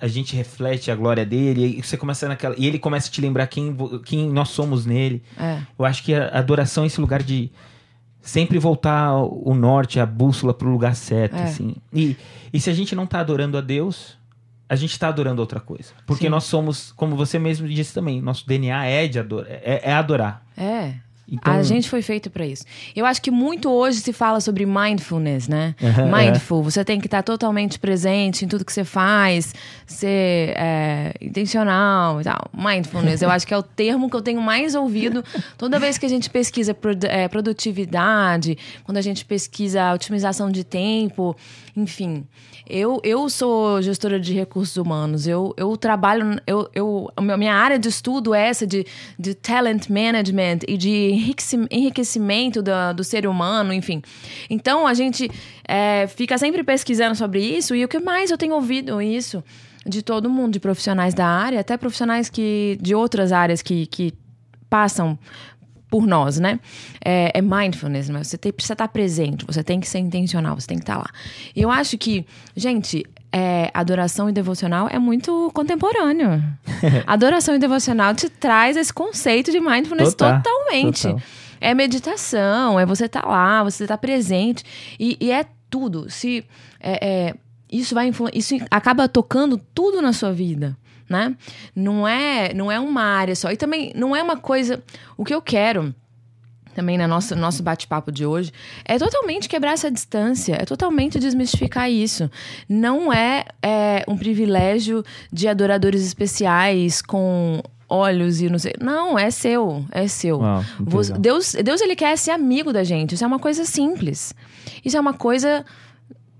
a 0.00 0.06
gente 0.06 0.36
reflete 0.36 0.90
a 0.90 0.96
glória 0.96 1.24
dele, 1.24 1.78
e 1.78 1.82
você 1.82 1.96
começa 1.96 2.28
naquela, 2.28 2.54
e 2.58 2.66
ele 2.66 2.78
começa 2.78 3.08
a 3.08 3.10
te 3.10 3.20
lembrar 3.20 3.46
quem, 3.46 3.74
quem 4.04 4.30
nós 4.30 4.50
somos 4.50 4.84
nele. 4.84 5.22
É. 5.38 5.60
Eu 5.78 5.84
acho 5.84 6.02
que 6.02 6.14
a 6.14 6.28
adoração 6.38 6.84
é 6.84 6.88
esse 6.88 7.00
lugar 7.00 7.22
de 7.22 7.50
sempre 8.20 8.58
voltar 8.58 9.14
o 9.14 9.54
norte, 9.54 9.98
a 9.98 10.06
bússola 10.06 10.52
para 10.52 10.68
o 10.68 10.70
lugar 10.70 10.94
certo, 10.94 11.36
é. 11.36 11.44
assim. 11.44 11.74
E, 11.92 12.16
e 12.52 12.60
se 12.60 12.68
a 12.68 12.74
gente 12.74 12.94
não 12.94 13.04
está 13.04 13.20
adorando 13.20 13.56
a 13.56 13.62
Deus, 13.62 14.18
a 14.68 14.76
gente 14.76 14.92
está 14.92 15.08
adorando 15.08 15.40
outra 15.40 15.58
coisa. 15.58 15.92
Porque 16.06 16.26
Sim. 16.26 16.30
nós 16.30 16.44
somos, 16.44 16.92
como 16.92 17.16
você 17.16 17.38
mesmo 17.38 17.66
disse 17.66 17.92
também, 17.92 18.20
nosso 18.20 18.46
DNA 18.46 18.84
é 18.86 19.08
de 19.08 19.18
adorar, 19.18 19.50
é, 19.50 19.80
é 19.84 19.92
adorar. 19.92 20.46
É. 20.56 20.94
Então... 21.30 21.52
A 21.52 21.62
gente 21.62 21.88
foi 21.88 22.02
feito 22.02 22.28
para 22.28 22.44
isso. 22.46 22.64
Eu 22.94 23.06
acho 23.06 23.22
que 23.22 23.30
muito 23.30 23.70
hoje 23.70 24.00
se 24.00 24.12
fala 24.12 24.40
sobre 24.40 24.66
mindfulness, 24.66 25.48
né? 25.48 25.74
Uhum, 25.80 26.10
Mindful, 26.12 26.60
é. 26.60 26.64
você 26.64 26.84
tem 26.84 27.00
que 27.00 27.06
estar 27.06 27.22
totalmente 27.22 27.78
presente 27.78 28.44
em 28.44 28.48
tudo 28.48 28.64
que 28.64 28.72
você 28.72 28.84
faz, 28.84 29.54
ser 29.86 30.54
é, 30.56 31.14
intencional 31.20 32.20
e 32.20 32.24
tal. 32.24 32.50
Mindfulness, 32.52 33.22
eu 33.22 33.30
acho 33.30 33.46
que 33.46 33.54
é 33.54 33.56
o 33.56 33.62
termo 33.62 34.10
que 34.10 34.16
eu 34.16 34.22
tenho 34.22 34.42
mais 34.42 34.74
ouvido 34.74 35.24
toda 35.56 35.78
vez 35.78 35.96
que 35.96 36.06
a 36.06 36.08
gente 36.08 36.28
pesquisa 36.28 36.76
é, 37.08 37.28
produtividade, 37.28 38.58
quando 38.84 38.98
a 38.98 39.02
gente 39.02 39.24
pesquisa 39.24 39.92
otimização 39.94 40.50
de 40.50 40.64
tempo, 40.64 41.36
enfim. 41.76 42.26
Eu, 42.68 43.00
eu 43.02 43.28
sou 43.28 43.82
gestora 43.82 44.20
de 44.20 44.32
recursos 44.32 44.76
humanos. 44.76 45.26
Eu, 45.26 45.52
eu 45.56 45.76
trabalho. 45.76 46.40
Eu, 46.46 46.70
eu, 46.74 47.12
a 47.16 47.36
minha 47.36 47.54
área 47.54 47.78
de 47.78 47.88
estudo 47.88 48.34
é 48.34 48.48
essa 48.48 48.66
de, 48.66 48.86
de 49.18 49.34
talent 49.34 49.88
management 49.88 50.60
e 50.68 50.76
de 50.76 51.11
enriquecimento 51.12 52.62
do, 52.62 52.72
do 52.96 53.04
ser 53.04 53.26
humano, 53.26 53.72
enfim. 53.72 54.02
Então 54.48 54.86
a 54.86 54.94
gente 54.94 55.30
é, 55.66 56.06
fica 56.06 56.38
sempre 56.38 56.64
pesquisando 56.64 57.14
sobre 57.14 57.40
isso. 57.40 57.74
E 57.74 57.84
o 57.84 57.88
que 57.88 57.98
mais 57.98 58.30
eu 58.30 58.38
tenho 58.38 58.54
ouvido 58.54 59.00
isso 59.00 59.42
de 59.86 60.02
todo 60.02 60.30
mundo, 60.30 60.52
de 60.52 60.60
profissionais 60.60 61.14
da 61.14 61.26
área, 61.26 61.60
até 61.60 61.76
profissionais 61.76 62.30
que 62.30 62.78
de 62.80 62.94
outras 62.94 63.32
áreas 63.32 63.62
que, 63.62 63.86
que 63.86 64.14
passam 64.70 65.18
por 65.92 66.06
nós, 66.06 66.40
né? 66.40 66.58
É, 67.04 67.32
é 67.38 67.42
mindfulness, 67.42 68.08
mas 68.08 68.28
você 68.28 68.38
tem, 68.38 68.50
precisa 68.50 68.72
estar 68.72 68.88
presente, 68.88 69.44
você 69.44 69.62
tem 69.62 69.78
que 69.78 69.86
ser 69.86 69.98
intencional, 69.98 70.58
você 70.58 70.66
tem 70.66 70.78
que 70.78 70.84
estar 70.84 70.96
lá. 70.96 71.10
E 71.54 71.60
eu 71.60 71.70
acho 71.70 71.98
que, 71.98 72.24
gente, 72.56 73.04
é, 73.30 73.70
adoração 73.74 74.26
e 74.26 74.32
devocional 74.32 74.88
é 74.90 74.98
muito 74.98 75.50
contemporâneo. 75.52 76.42
adoração 77.06 77.54
e 77.54 77.58
devocional 77.58 78.14
te 78.14 78.30
traz 78.30 78.74
esse 78.78 78.90
conceito 78.90 79.52
de 79.52 79.60
mindfulness 79.60 80.14
Total, 80.14 80.40
totalmente. 80.40 81.02
total. 81.02 81.20
É 81.60 81.74
meditação, 81.74 82.80
é 82.80 82.86
você 82.86 83.04
estar 83.04 83.26
lá, 83.26 83.62
você 83.62 83.84
estar 83.84 83.98
presente. 83.98 84.64
E, 84.98 85.18
e 85.20 85.30
é 85.30 85.44
tudo. 85.68 86.08
Se 86.08 86.42
é, 86.80 87.06
é, 87.28 87.34
isso 87.70 87.94
vai 87.94 88.06
influ- 88.08 88.30
isso 88.32 88.56
acaba 88.70 89.06
tocando 89.08 89.60
tudo 89.74 90.00
na 90.00 90.14
sua 90.14 90.32
vida. 90.32 90.74
Né? 91.12 91.36
Não 91.76 92.08
é, 92.08 92.54
não 92.54 92.72
é 92.72 92.80
uma 92.80 93.02
área 93.02 93.36
só. 93.36 93.52
E 93.52 93.56
também 93.56 93.92
não 93.94 94.16
é 94.16 94.22
uma 94.22 94.38
coisa. 94.38 94.82
O 95.14 95.26
que 95.26 95.34
eu 95.34 95.42
quero 95.42 95.94
também 96.74 96.96
na 96.96 97.06
nossa 97.06 97.36
nosso 97.36 97.62
bate-papo 97.62 98.10
de 98.10 98.24
hoje 98.24 98.50
é 98.86 98.98
totalmente 98.98 99.46
quebrar 99.46 99.72
essa 99.72 99.90
distância, 99.90 100.56
é 100.58 100.64
totalmente 100.64 101.18
desmistificar 101.18 101.90
isso. 101.90 102.30
Não 102.66 103.12
é, 103.12 103.44
é 103.62 104.04
um 104.08 104.16
privilégio 104.16 105.04
de 105.30 105.46
adoradores 105.48 106.02
especiais 106.02 107.02
com 107.02 107.62
olhos 107.90 108.40
e 108.40 108.48
não 108.48 108.58
sei. 108.58 108.72
Não, 108.80 109.18
é 109.18 109.30
seu, 109.30 109.84
é 109.92 110.08
seu. 110.08 110.38
Uau, 110.38 110.64
legal. 110.80 111.18
Deus, 111.18 111.52
Deus 111.52 111.80
ele 111.82 111.94
quer 111.94 112.16
ser 112.16 112.30
amigo 112.30 112.72
da 112.72 112.82
gente. 112.82 113.14
Isso 113.14 113.24
é 113.24 113.26
uma 113.26 113.38
coisa 113.38 113.66
simples. 113.66 114.32
Isso 114.82 114.96
é 114.96 115.00
uma 115.00 115.12
coisa 115.12 115.62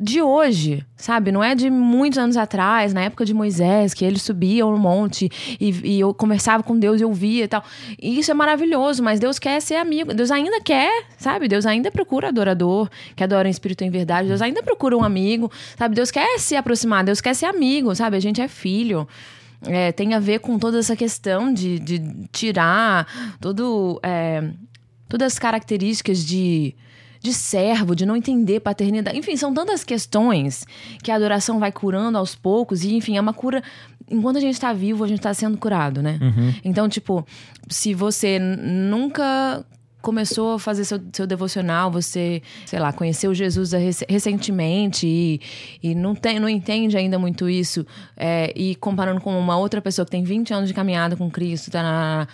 de 0.02 0.20
hoje, 0.20 0.84
sabe? 0.96 1.30
Não 1.30 1.44
é 1.44 1.54
de 1.54 1.70
muitos 1.70 2.18
anos 2.18 2.36
atrás, 2.36 2.92
na 2.92 3.02
época 3.02 3.24
de 3.24 3.32
Moisés, 3.32 3.94
que 3.94 4.04
ele 4.04 4.18
subia 4.18 4.64
no 4.64 4.76
monte 4.76 5.30
e, 5.60 5.70
e 5.84 6.00
eu 6.00 6.12
conversava 6.12 6.60
com 6.64 6.76
Deus 6.76 7.00
e 7.00 7.04
ouvia 7.04 7.44
e 7.44 7.48
tal. 7.48 7.62
E 8.00 8.18
isso 8.18 8.28
é 8.28 8.34
maravilhoso, 8.34 9.00
mas 9.00 9.20
Deus 9.20 9.38
quer 9.38 9.62
ser 9.62 9.76
amigo. 9.76 10.12
Deus 10.12 10.32
ainda 10.32 10.60
quer, 10.60 11.04
sabe? 11.16 11.46
Deus 11.46 11.64
ainda 11.66 11.88
procura 11.88 12.28
adorador, 12.28 12.90
que 13.14 13.22
adora 13.22 13.46
em 13.46 13.50
espírito 13.52 13.84
e 13.84 13.86
em 13.86 13.90
verdade. 13.90 14.26
Deus 14.26 14.42
ainda 14.42 14.60
procura 14.60 14.96
um 14.96 15.04
amigo, 15.04 15.50
sabe? 15.78 15.94
Deus 15.94 16.10
quer 16.10 16.36
se 16.40 16.56
aproximar, 16.56 17.04
Deus 17.04 17.20
quer 17.20 17.34
ser 17.34 17.46
amigo, 17.46 17.94
sabe? 17.94 18.16
A 18.16 18.20
gente 18.20 18.40
é 18.40 18.48
filho. 18.48 19.06
É, 19.64 19.92
tem 19.92 20.14
a 20.14 20.18
ver 20.18 20.40
com 20.40 20.58
toda 20.58 20.80
essa 20.80 20.96
questão 20.96 21.54
de, 21.54 21.78
de 21.78 22.02
tirar 22.32 23.36
todo, 23.40 24.00
é, 24.02 24.42
todas 25.08 25.34
as 25.34 25.38
características 25.38 26.24
de, 26.24 26.74
de 27.22 27.32
servo, 27.32 27.94
de 27.94 28.04
não 28.04 28.16
entender 28.16 28.60
paternidade. 28.60 29.16
Enfim, 29.16 29.36
são 29.36 29.54
tantas 29.54 29.84
questões 29.84 30.66
que 31.02 31.10
a 31.10 31.14
adoração 31.14 31.58
vai 31.60 31.70
curando 31.70 32.18
aos 32.18 32.34
poucos. 32.34 32.82
E, 32.82 32.94
enfim, 32.94 33.16
é 33.16 33.20
uma 33.20 33.32
cura. 33.32 33.62
Enquanto 34.10 34.36
a 34.38 34.40
gente 34.40 34.54
está 34.54 34.72
vivo, 34.72 35.04
a 35.04 35.08
gente 35.08 35.20
está 35.20 35.32
sendo 35.32 35.56
curado, 35.56 36.02
né? 36.02 36.18
Então, 36.64 36.88
tipo, 36.88 37.24
se 37.68 37.94
você 37.94 38.38
nunca 38.38 39.64
começou 40.02 40.54
a 40.54 40.58
fazer 40.58 40.84
seu, 40.84 41.00
seu 41.12 41.26
devocional, 41.28 41.88
você, 41.88 42.42
sei 42.66 42.80
lá, 42.80 42.92
conheceu 42.92 43.32
Jesus 43.32 43.70
rec- 43.70 44.04
recentemente 44.08 45.06
e, 45.06 45.40
e 45.80 45.94
não, 45.94 46.12
tem, 46.12 46.40
não 46.40 46.48
entende 46.48 46.96
ainda 46.96 47.20
muito 47.20 47.48
isso, 47.48 47.86
é, 48.16 48.52
e 48.56 48.74
comparando 48.74 49.20
com 49.20 49.38
uma 49.38 49.56
outra 49.56 49.80
pessoa 49.80 50.04
que 50.04 50.10
tem 50.10 50.24
20 50.24 50.52
anos 50.52 50.68
de 50.68 50.74
caminhada 50.74 51.14
com 51.16 51.30
Cristo, 51.30 51.70
tá, 51.70 52.26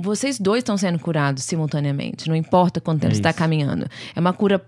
vocês 0.00 0.38
dois 0.38 0.60
estão 0.60 0.76
sendo 0.76 0.98
curados 0.98 1.44
simultaneamente, 1.44 2.28
não 2.28 2.34
importa 2.34 2.80
quanto 2.80 3.00
tempo 3.00 3.12
É 3.12 3.14
você 3.14 3.20
está 3.20 3.32
caminhando. 3.32 3.86
É 4.14 4.20
uma 4.20 4.32
cura 4.32 4.64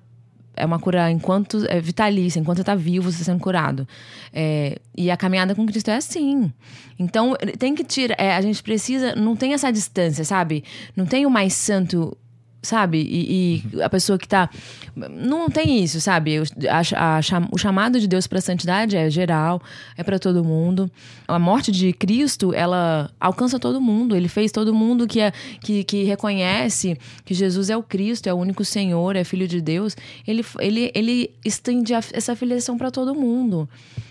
é 0.55 0.67
uma 0.67 0.79
cura 0.79 1.11
enquanto 1.11 1.65
é 1.69 1.81
vitalícia, 1.81 2.39
enquanto 2.39 2.59
você 2.59 2.62
está 2.62 2.75
vivo, 2.75 3.11
você 3.11 3.23
está 3.23 3.33
sendo 3.33 3.41
curado. 3.41 3.89
É, 4.33 4.79
e 4.97 5.11
a 5.11 5.17
caminhada 5.17 5.55
com 5.55 5.67
Cristo 5.67 5.91
é 5.91 5.97
assim. 5.97 6.53
Então, 6.99 7.35
tem 7.59 7.75
que 7.75 7.83
tirar. 7.83 8.17
é, 8.19 8.37
a 8.37 8.41
gente 8.41 8.62
precisa. 8.62 9.15
Não 9.15 9.35
tem 9.35 9.55
essa 9.55 9.73
distância, 9.73 10.25
sabe? 10.25 10.62
Não 10.95 11.07
tem 11.07 11.25
o 11.25 11.31
mais 11.31 11.55
santo. 11.55 12.17
Sabe? 12.64 12.99
E, 12.99 13.64
e 13.75 13.83
a 13.83 13.90
pessoa 13.90 14.16
que 14.16 14.28
tá. 14.28 14.49
Não 14.95 15.50
tem 15.50 15.83
isso, 15.83 16.00
sabe? 16.00 16.38
O, 16.38 16.45
a- 16.71 17.16
a 17.16 17.21
cham- 17.21 17.49
o 17.50 17.59
chamado 17.59 17.99
de 17.99 18.07
Deus 18.07 18.28
para 18.28 18.40
santidade 18.40 18.97
é 18.97 19.11
geral, 19.11 19.61
é 19.97 20.04
para 20.04 20.16
todo 20.16 20.45
mundo. 20.45 20.88
A 21.26 21.40
morte 21.40 21.73
de 21.73 21.92
Cristo, 21.92 22.54
ela 22.54 23.11
alcança 23.19 23.59
todo 23.59 23.81
mundo. 23.81 24.14
Ele 24.14 24.28
fez 24.28 24.52
todo 24.52 24.73
mundo 24.73 25.09
que, 25.09 25.19
é, 25.21 25.33
que, 25.61 25.83
que 25.83 26.04
reconhece 26.04 26.97
que 27.25 27.35
Jesus 27.35 27.69
é 27.69 27.76
o 27.76 27.83
Cristo, 27.83 28.28
é 28.28 28.33
o 28.33 28.37
único 28.37 28.64
Senhor, 28.64 29.16
é 29.16 29.25
Filho 29.25 29.49
de 29.49 29.61
Deus. 29.61 29.97
Ele, 30.25 30.45
ele, 30.61 30.92
ele 30.95 31.31
estende 31.45 31.92
a- 31.95 32.00
essa 32.12 32.37
filiação 32.37 32.78
para 32.78 32.92
todo 32.92 33.12
mundo. 33.12 33.69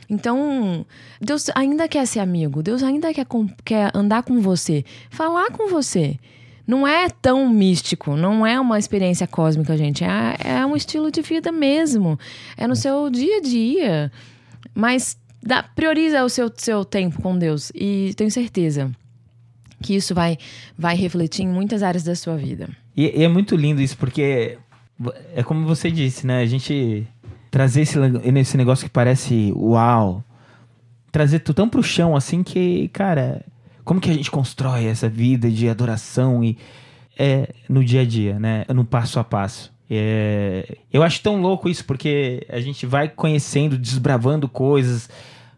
Então, 0.10 0.86
Deus 1.22 1.46
ainda 1.56 1.88
quer 1.88 2.06
ser 2.06 2.20
amigo, 2.20 2.62
Deus 2.62 2.84
ainda 2.84 3.14
quer, 3.14 3.26
quer 3.64 3.92
andar 3.96 4.24
com 4.24 4.42
você, 4.42 4.84
falar 5.10 5.52
com 5.52 5.70
você. 5.70 6.20
Não 6.66 6.88
é 6.88 7.10
tão 7.10 7.50
místico, 7.50 8.16
não 8.16 8.46
é 8.46 8.60
uma 8.60 8.78
experiência 8.78 9.28
cósmica, 9.28 9.76
gente. 9.78 10.04
É, 10.04 10.38
é 10.44 10.66
um 10.66 10.76
estilo 10.76 11.12
de 11.12 11.22
vida 11.22 11.52
mesmo. 11.52 12.20
É 12.56 12.68
no 12.68 12.76
seu 12.76 13.10
dia 13.10 13.38
a 13.38 13.42
dia. 13.42 14.12
Mas 14.74 15.18
dá, 15.42 15.64
prioriza 15.64 16.24
o 16.24 16.30
seu, 16.30 16.52
seu 16.56 16.86
tempo 16.86 17.22
com 17.22 17.38
Deus. 17.38 17.72
E 17.74 18.14
tenho 18.16 18.32
certeza 18.32 18.92
que 19.82 19.96
isso 19.96 20.14
vai, 20.14 20.38
vai 20.78 20.96
refletir 20.96 21.44
em 21.44 21.48
muitas 21.48 21.82
áreas 21.82 22.04
da 22.04 22.16
sua 22.16 22.38
vida. 22.38 22.70
E, 22.96 23.20
e 23.20 23.24
é 23.24 23.28
muito 23.28 23.56
lindo 23.56 23.82
isso, 23.82 23.98
porque 23.98 24.58
é 25.36 25.44
como 25.44 25.66
você 25.66 25.90
disse, 25.90 26.28
né? 26.28 26.42
A 26.42 26.46
gente 26.46 27.08
trazer 27.50 27.82
esse, 27.82 27.98
esse 28.36 28.58
negócio 28.58 28.86
que 28.86 28.92
parece 28.92 29.52
uau, 29.56 30.24
trazer 31.12 31.40
tudo 31.40 31.56
tão 31.56 31.70
pro 31.70 31.84
chão 31.84 32.16
assim 32.16 32.44
que, 32.44 32.88
cara, 32.90 33.44
como 33.84 34.00
que 34.00 34.10
a 34.10 34.14
gente 34.14 34.32
constrói 34.32 34.86
essa 34.86 35.10
vida 35.10 35.50
de 35.50 35.70
adoração 35.70 36.44
e 36.44 36.58
é 37.18 37.54
no 37.70 37.84
dia 37.84 38.02
a 38.02 38.06
dia, 38.06 38.40
né? 38.40 38.66
No 38.74 38.86
passo 38.86 39.20
a 39.20 39.24
passo. 39.24 39.72
É, 39.90 40.78
eu 40.92 41.04
acho 41.04 41.22
tão 41.22 41.42
louco 41.42 41.68
isso, 41.68 41.84
porque 41.86 42.48
a 42.50 42.62
gente 42.62 42.86
vai 42.86 43.10
conhecendo, 43.10 43.78
desbravando 43.78 44.48
coisas, 44.48 45.10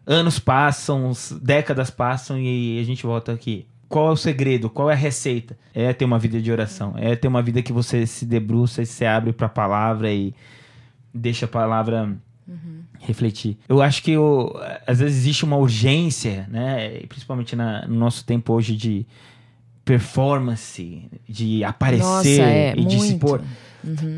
anos 0.04 0.38
passam, 0.38 1.12
décadas 1.40 1.90
passam 1.90 2.38
e 2.38 2.80
a 2.80 2.82
gente 2.82 3.06
volta 3.06 3.32
aqui. 3.32 3.66
Qual 3.88 4.08
é 4.08 4.12
o 4.12 4.16
segredo? 4.16 4.68
Qual 4.68 4.90
é 4.90 4.94
a 4.94 4.96
receita? 4.96 5.56
É 5.72 5.92
ter 5.92 6.04
uma 6.04 6.18
vida 6.18 6.42
de 6.42 6.50
oração. 6.50 6.94
É 6.96 7.14
ter 7.14 7.28
uma 7.28 7.42
vida 7.42 7.62
que 7.62 7.72
você 7.72 8.06
se 8.06 8.26
debruça 8.26 8.82
e 8.82 8.86
se 8.86 9.06
abre 9.06 9.32
para 9.32 9.46
a 9.46 9.50
palavra 9.50 10.12
e 10.12 10.34
deixa 11.12 11.46
a 11.46 11.48
palavra 11.48 12.16
refletir. 13.06 13.58
Eu 13.68 13.80
acho 13.82 14.02
que 14.02 14.16
o- 14.16 14.52
às 14.86 14.98
vezes 14.98 15.18
existe 15.18 15.44
uma 15.44 15.56
urgência, 15.56 16.46
né? 16.50 17.00
Principalmente 17.08 17.54
na- 17.54 17.86
no 17.86 17.94
nosso 17.96 18.24
tempo 18.24 18.52
hoje 18.52 18.74
de 18.76 19.06
performance, 19.84 21.08
de 21.28 21.62
aparecer 21.64 22.02
Nossa, 22.04 22.28
é, 22.42 22.74
e 22.76 22.84
de 22.84 22.98
se 23.00 23.08
muito. 23.10 23.18
pôr. 23.20 23.40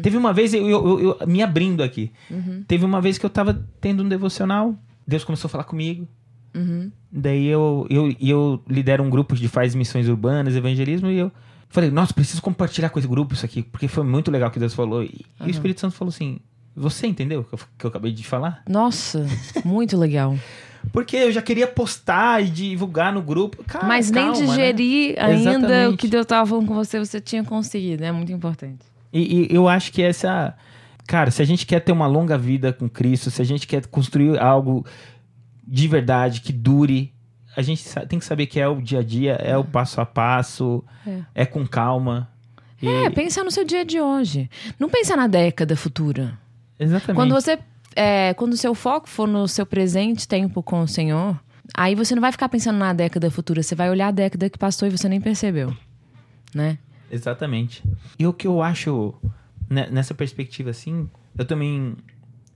Teve 0.02 0.16
uma 0.16 0.32
vez, 0.32 0.54
eu, 0.54 0.68
eu- 0.68 1.00
eu- 1.20 1.26
me 1.26 1.42
abrindo 1.42 1.82
aqui, 1.82 2.12
Uhum. 2.30 2.62
teve 2.68 2.84
uma 2.84 3.00
vez 3.00 3.18
que 3.18 3.26
eu 3.26 3.30
tava 3.30 3.66
tendo 3.80 4.02
um 4.04 4.08
devocional, 4.08 4.76
Deus 5.06 5.24
começou 5.24 5.48
a 5.48 5.50
falar 5.50 5.64
comigo. 5.64 6.06
Uhum. 6.54 6.90
Daí 7.10 7.46
eu, 7.46 7.86
eu, 7.90 8.14
eu 8.20 8.62
lidero 8.68 9.02
um 9.02 9.10
grupo 9.10 9.34
de 9.34 9.48
faz 9.48 9.74
missões 9.74 10.08
urbanas, 10.08 10.54
evangelismo, 10.54 11.10
e 11.10 11.18
eu 11.18 11.32
falei, 11.68 11.90
nossa, 11.90 12.14
preciso 12.14 12.40
compartilhar 12.40 12.88
com 12.90 12.98
esse 12.98 13.08
grupo 13.08 13.34
isso 13.34 13.44
aqui, 13.44 13.62
porque 13.62 13.88
foi 13.88 14.04
muito 14.04 14.30
legal 14.30 14.50
que 14.52 14.58
Deus 14.60 14.72
falou. 14.72 15.02
E, 15.02 15.24
e 15.40 15.44
o 15.44 15.50
Espírito 15.50 15.80
Santo 15.80 15.94
falou 15.96 16.10
assim: 16.10 16.38
Você 16.76 17.06
entendeu 17.06 17.40
o 17.40 17.44
que 17.44 17.54
eu, 17.54 17.58
que 17.78 17.84
eu 17.86 17.88
acabei 17.88 18.12
de 18.12 18.22
falar? 18.22 18.62
Nossa, 18.68 19.26
muito 19.64 19.96
legal. 19.96 20.36
Porque 20.92 21.16
eu 21.16 21.32
já 21.32 21.42
queria 21.42 21.66
postar 21.66 22.42
e 22.44 22.48
divulgar 22.48 23.12
no 23.12 23.20
grupo. 23.20 23.64
Cara, 23.64 23.86
Mas 23.86 24.10
nem 24.10 24.24
calma, 24.24 24.38
né? 24.40 24.46
digerir 24.46 25.14
ainda 25.18 25.50
o 25.50 25.56
Exatamente. 25.58 25.96
que 25.96 26.06
Deus 26.08 26.22
estava 26.22 26.46
falando 26.48 26.66
com 26.66 26.74
você, 26.74 26.98
você 26.98 27.20
tinha 27.20 27.42
conseguido. 27.42 28.04
É 28.04 28.12
muito 28.12 28.30
importante. 28.30 28.84
E, 29.12 29.48
e 29.50 29.54
eu 29.54 29.66
acho 29.68 29.90
que 29.92 30.00
essa. 30.02 30.54
Cara, 31.08 31.30
se 31.30 31.40
a 31.42 31.44
gente 31.44 31.66
quer 31.66 31.80
ter 31.80 31.90
uma 31.92 32.06
longa 32.06 32.36
vida 32.38 32.72
com 32.72 32.88
Cristo, 32.88 33.30
se 33.30 33.40
a 33.42 33.44
gente 33.44 33.66
quer 33.66 33.84
construir 33.86 34.38
algo 34.38 34.84
de 35.66 35.88
verdade, 35.88 36.40
que 36.40 36.52
dure, 36.52 37.12
a 37.56 37.62
gente 37.62 37.84
tem 38.08 38.18
que 38.18 38.24
saber 38.24 38.46
que 38.46 38.60
é 38.60 38.68
o 38.68 38.80
dia 38.80 39.00
a 39.00 39.02
dia, 39.02 39.32
é 39.34 39.56
o 39.56 39.64
passo 39.64 40.00
a 40.00 40.06
passo, 40.06 40.84
É. 41.06 41.20
é, 41.42 41.46
com 41.46 41.66
calma. 41.66 42.28
E- 42.80 42.86
É, 42.88 43.10
pensa 43.10 43.42
no 43.42 43.50
seu 43.50 43.64
dia 43.64 43.84
de 43.84 44.00
hoje. 44.00 44.48
Não 44.78 44.88
pensa 44.88 45.16
na 45.16 45.26
década 45.26 45.74
futura. 45.76 46.38
Exatamente. 46.78 47.14
Quando 47.16 47.32
você. 47.34 47.58
É, 47.94 48.34
quando 48.34 48.52
o 48.52 48.56
seu 48.56 48.74
foco 48.74 49.08
for 49.08 49.26
no 49.26 49.48
seu 49.48 49.64
presente 49.64 50.28
tempo 50.28 50.62
com 50.62 50.82
o 50.82 50.86
Senhor, 50.88 51.38
aí 51.74 51.94
você 51.94 52.14
não 52.14 52.20
vai 52.20 52.30
ficar 52.30 52.48
pensando 52.48 52.78
na 52.78 52.92
década 52.92 53.30
futura. 53.30 53.62
Você 53.62 53.74
vai 53.74 53.88
olhar 53.88 54.08
a 54.08 54.10
década 54.10 54.50
que 54.50 54.58
passou 54.58 54.86
e 54.86 54.90
você 54.90 55.08
nem 55.08 55.20
percebeu. 55.20 55.74
Né? 56.54 56.78
Exatamente. 57.10 57.82
E 58.18 58.26
o 58.26 58.32
que 58.32 58.46
eu 58.46 58.62
acho 58.62 59.14
né, 59.70 59.88
nessa 59.90 60.12
perspectiva 60.14 60.70
assim, 60.70 61.08
eu 61.38 61.44
também 61.44 61.94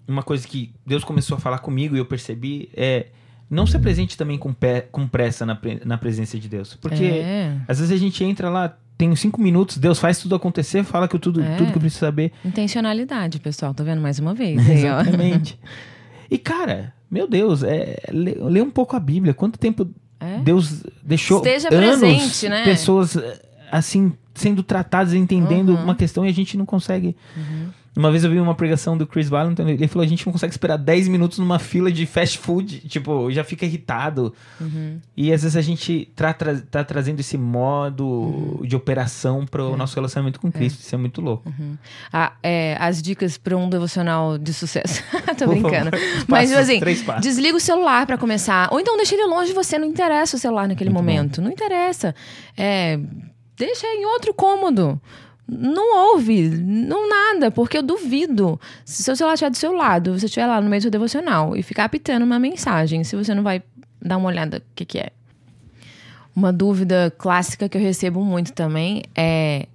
uma 0.06 0.22
coisa 0.22 0.46
que 0.46 0.74
Deus 0.84 1.04
começou 1.04 1.36
a 1.36 1.40
falar 1.40 1.58
comigo 1.60 1.94
e 1.94 1.98
eu 1.98 2.04
percebi 2.06 2.68
é 2.74 3.06
não 3.48 3.66
se 3.66 3.76
apresente 3.76 4.16
também 4.16 4.36
com, 4.38 4.52
pé, 4.52 4.82
com 4.92 5.08
pressa 5.08 5.44
na, 5.46 5.54
pre- 5.56 5.80
na 5.84 5.96
presença 5.98 6.38
de 6.38 6.48
Deus. 6.48 6.74
Porque 6.74 7.04
É. 7.04 7.56
às 7.66 7.78
vezes 7.80 7.92
a 7.94 7.96
gente 7.98 8.22
entra 8.22 8.48
lá, 8.50 8.76
uns 9.08 9.20
cinco 9.20 9.40
minutos, 9.40 9.78
Deus 9.78 9.98
faz 9.98 10.18
tudo 10.18 10.34
acontecer, 10.34 10.82
fala 10.84 11.06
que 11.08 11.16
eu 11.16 11.20
tudo, 11.20 11.40
É. 11.40 11.56
tudo 11.56 11.70
que 11.70 11.78
eu 11.78 11.80
preciso 11.80 12.00
saber. 12.00 12.32
Intencionalidade, 12.44 13.38
pessoal. 13.40 13.72
Tá 13.72 13.82
vendo 13.84 14.00
mais 14.00 14.18
uma 14.18 14.34
vez? 14.34 14.58
Exatamente. 14.68 15.58
e 16.30 16.36
cara, 16.36 16.92
meu 17.10 17.26
Deus, 17.28 17.62
é, 17.62 17.96
lê, 18.12 18.34
lê 18.34 18.60
um 18.60 18.70
pouco 18.70 18.96
a 18.96 19.00
Bíblia. 19.00 19.32
Quanto 19.32 19.58
tempo 19.58 19.88
É. 20.18 20.38
Deus 20.40 20.82
deixou 21.02 21.38
Esteja 21.38 21.68
anos 21.72 22.00
presente, 22.00 22.48
né? 22.48 22.64
pessoas 22.64 23.16
assim 23.70 24.12
sendo 24.34 24.62
tratados, 24.62 25.14
entendendo 25.14 25.70
uhum. 25.70 25.82
uma 25.84 25.94
questão 25.94 26.24
e 26.24 26.28
a 26.28 26.32
gente 26.32 26.56
não 26.56 26.66
consegue. 26.66 27.16
Uhum. 27.36 27.68
Uma 27.96 28.10
vez 28.10 28.22
eu 28.22 28.30
vi 28.30 28.38
uma 28.38 28.54
pregação 28.54 28.96
do 28.96 29.04
Chris 29.04 29.28
Valentin, 29.28 29.62
ele 29.62 29.88
falou: 29.88 30.04
a 30.04 30.08
gente 30.08 30.24
não 30.24 30.32
consegue 30.32 30.52
esperar 30.52 30.76
10 30.76 31.08
minutos 31.08 31.38
numa 31.38 31.58
fila 31.58 31.90
de 31.90 32.06
fast 32.06 32.38
food, 32.38 32.88
tipo, 32.88 33.30
já 33.32 33.42
fica 33.42 33.66
irritado. 33.66 34.32
Uhum. 34.60 35.00
E 35.16 35.32
às 35.32 35.42
vezes 35.42 35.56
a 35.56 35.60
gente 35.60 36.08
tá, 36.14 36.32
tra 36.32 36.56
tá 36.70 36.84
trazendo 36.84 37.18
esse 37.18 37.36
modo 37.36 38.06
uhum. 38.06 38.66
de 38.66 38.76
operação 38.76 39.44
para 39.44 39.64
o 39.64 39.74
é. 39.74 39.76
nosso 39.76 39.96
relacionamento 39.96 40.38
com 40.38 40.52
Cristo. 40.52 40.78
É. 40.78 40.82
Isso 40.82 40.94
é 40.94 40.98
muito 40.98 41.20
louco. 41.20 41.48
Uhum. 41.48 41.76
Ah, 42.12 42.32
é, 42.42 42.76
as 42.78 43.02
dicas 43.02 43.36
para 43.36 43.56
um 43.56 43.68
devocional 43.68 44.38
de 44.38 44.54
sucesso. 44.54 45.02
Tô 45.36 45.46
Por 45.46 45.48
brincando. 45.48 45.90
Mas 46.28 46.52
assim, 46.52 46.80
desliga 47.20 47.56
o 47.56 47.60
celular 47.60 48.06
para 48.06 48.16
começar. 48.16 48.68
Ou 48.70 48.78
então 48.78 48.96
deixa 48.96 49.16
ele 49.16 49.26
longe 49.26 49.48
de 49.48 49.54
você, 49.54 49.78
não 49.78 49.86
interessa 49.86 50.36
o 50.36 50.38
celular 50.38 50.68
naquele 50.68 50.90
muito 50.90 51.02
momento. 51.02 51.40
Bom. 51.40 51.46
Não 51.46 51.52
interessa. 51.52 52.14
É, 52.56 53.00
deixa 53.56 53.86
em 53.88 54.06
outro 54.06 54.32
cômodo 54.32 55.00
não 55.50 56.12
ouve, 56.12 56.48
não 56.48 57.08
nada, 57.08 57.50
porque 57.50 57.78
eu 57.78 57.82
duvido. 57.82 58.60
Se 58.84 59.02
seu 59.02 59.16
celular 59.16 59.34
estiver 59.34 59.50
do 59.50 59.56
seu 59.56 59.72
lado, 59.72 60.18
você 60.18 60.26
estiver 60.26 60.46
lá 60.46 60.60
no 60.60 60.68
meio 60.70 60.80
do 60.80 60.82
seu 60.82 60.90
devocional 60.90 61.56
e 61.56 61.62
ficar 61.62 61.84
apitando 61.84 62.22
uma 62.22 62.38
mensagem, 62.38 63.02
se 63.02 63.16
você 63.16 63.34
não 63.34 63.42
vai 63.42 63.62
dar 64.00 64.16
uma 64.16 64.28
olhada 64.28 64.58
o 64.58 64.74
que, 64.74 64.84
que 64.84 64.98
é. 64.98 65.10
Uma 66.34 66.52
dúvida 66.52 67.12
clássica 67.18 67.68
que 67.68 67.76
eu 67.76 67.82
recebo 67.82 68.24
muito 68.24 68.52
também 68.52 69.02
é 69.14 69.66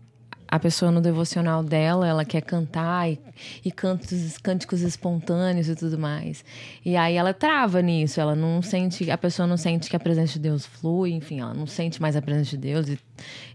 a 0.47 0.59
pessoa 0.59 0.91
no 0.91 1.01
devocional 1.01 1.63
dela, 1.63 2.07
ela 2.07 2.23
quer 2.23 2.41
cantar 2.41 3.09
e, 3.09 3.19
e 3.63 3.71
cantos, 3.71 4.37
cânticos 4.37 4.81
espontâneos 4.81 5.67
e 5.67 5.75
tudo 5.75 5.97
mais. 5.97 6.45
E 6.83 6.95
aí 6.95 7.15
ela 7.15 7.33
trava 7.33 7.81
nisso, 7.81 8.21
ela 8.21 8.35
não 8.35 8.61
sente, 8.61 9.09
a 9.09 9.17
pessoa 9.17 9.47
não 9.47 9.57
sente 9.57 9.89
que 9.89 9.95
a 9.95 9.99
presença 9.99 10.33
de 10.33 10.39
Deus 10.39 10.65
flui, 10.65 11.11
enfim, 11.11 11.41
ela 11.41 11.53
não 11.53 11.67
sente 11.67 12.01
mais 12.01 12.15
a 12.15 12.21
presença 12.21 12.51
de 12.51 12.57
Deus. 12.57 12.87
E, 12.87 12.99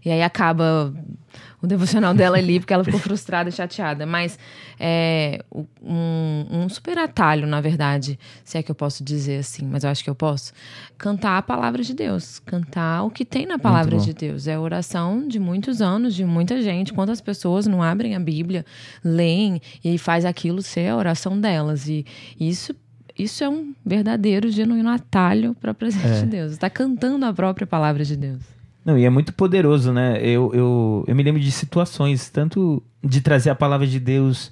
e 0.05 0.11
aí 0.11 0.21
acaba 0.21 0.93
o 1.61 1.67
devocional 1.67 2.13
dela 2.13 2.37
ali, 2.37 2.59
porque 2.59 2.73
ela 2.73 2.83
ficou 2.83 2.99
frustrada 2.99 3.49
e 3.49 3.51
chateada. 3.51 4.05
Mas 4.05 4.39
é 4.79 5.43
um, 5.81 6.45
um, 6.49 6.69
super 6.69 6.97
atalho, 6.97 7.45
na 7.47 7.61
verdade, 7.61 8.17
se 8.43 8.57
é 8.57 8.63
que 8.63 8.71
eu 8.71 8.75
posso 8.75 9.03
dizer 9.03 9.39
assim, 9.39 9.65
mas 9.65 9.83
eu 9.83 9.89
acho 9.89 10.03
que 10.03 10.09
eu 10.09 10.15
posso. 10.15 10.53
Cantar 10.97 11.37
a 11.37 11.41
palavra 11.41 11.83
de 11.83 11.93
Deus. 11.93 12.39
Cantar 12.39 13.03
o 13.03 13.11
que 13.11 13.23
tem 13.23 13.45
na 13.45 13.59
palavra 13.59 13.97
de 13.97 14.13
Deus. 14.13 14.47
É 14.47 14.55
a 14.55 14.61
oração 14.61 15.27
de 15.27 15.39
muitos 15.39 15.81
anos, 15.81 16.15
de 16.15 16.25
muita 16.25 16.61
gente. 16.61 16.93
Quantas 16.93 17.21
pessoas 17.21 17.67
não 17.67 17.83
abrem 17.83 18.15
a 18.15 18.19
Bíblia, 18.19 18.65
leem 19.03 19.61
e 19.83 19.97
faz 19.97 20.25
aquilo 20.25 20.61
ser 20.61 20.89
a 20.89 20.97
oração 20.97 21.39
delas. 21.39 21.87
E 21.87 22.05
isso 22.39 22.75
isso 23.17 23.43
é 23.43 23.49
um 23.49 23.75
verdadeiro, 23.85 24.49
genuíno 24.49 24.89
atalho 24.89 25.53
para 25.55 25.71
a 25.71 25.73
presença 25.73 26.07
é. 26.07 26.19
de 26.21 26.25
Deus. 26.25 26.53
Está 26.53 26.69
cantando 26.69 27.25
a 27.25 27.33
própria 27.33 27.67
palavra 27.67 28.03
de 28.03 28.15
Deus. 28.15 28.60
Não, 28.83 28.97
e 28.97 29.05
é 29.05 29.09
muito 29.09 29.33
poderoso, 29.33 29.93
né? 29.93 30.19
Eu, 30.21 30.51
eu, 30.53 31.05
eu 31.07 31.15
me 31.15 31.21
lembro 31.21 31.39
de 31.39 31.51
situações, 31.51 32.29
tanto 32.29 32.83
de 33.03 33.21
trazer 33.21 33.51
a 33.51 33.55
palavra 33.55 33.85
de 33.85 33.99
Deus 33.99 34.51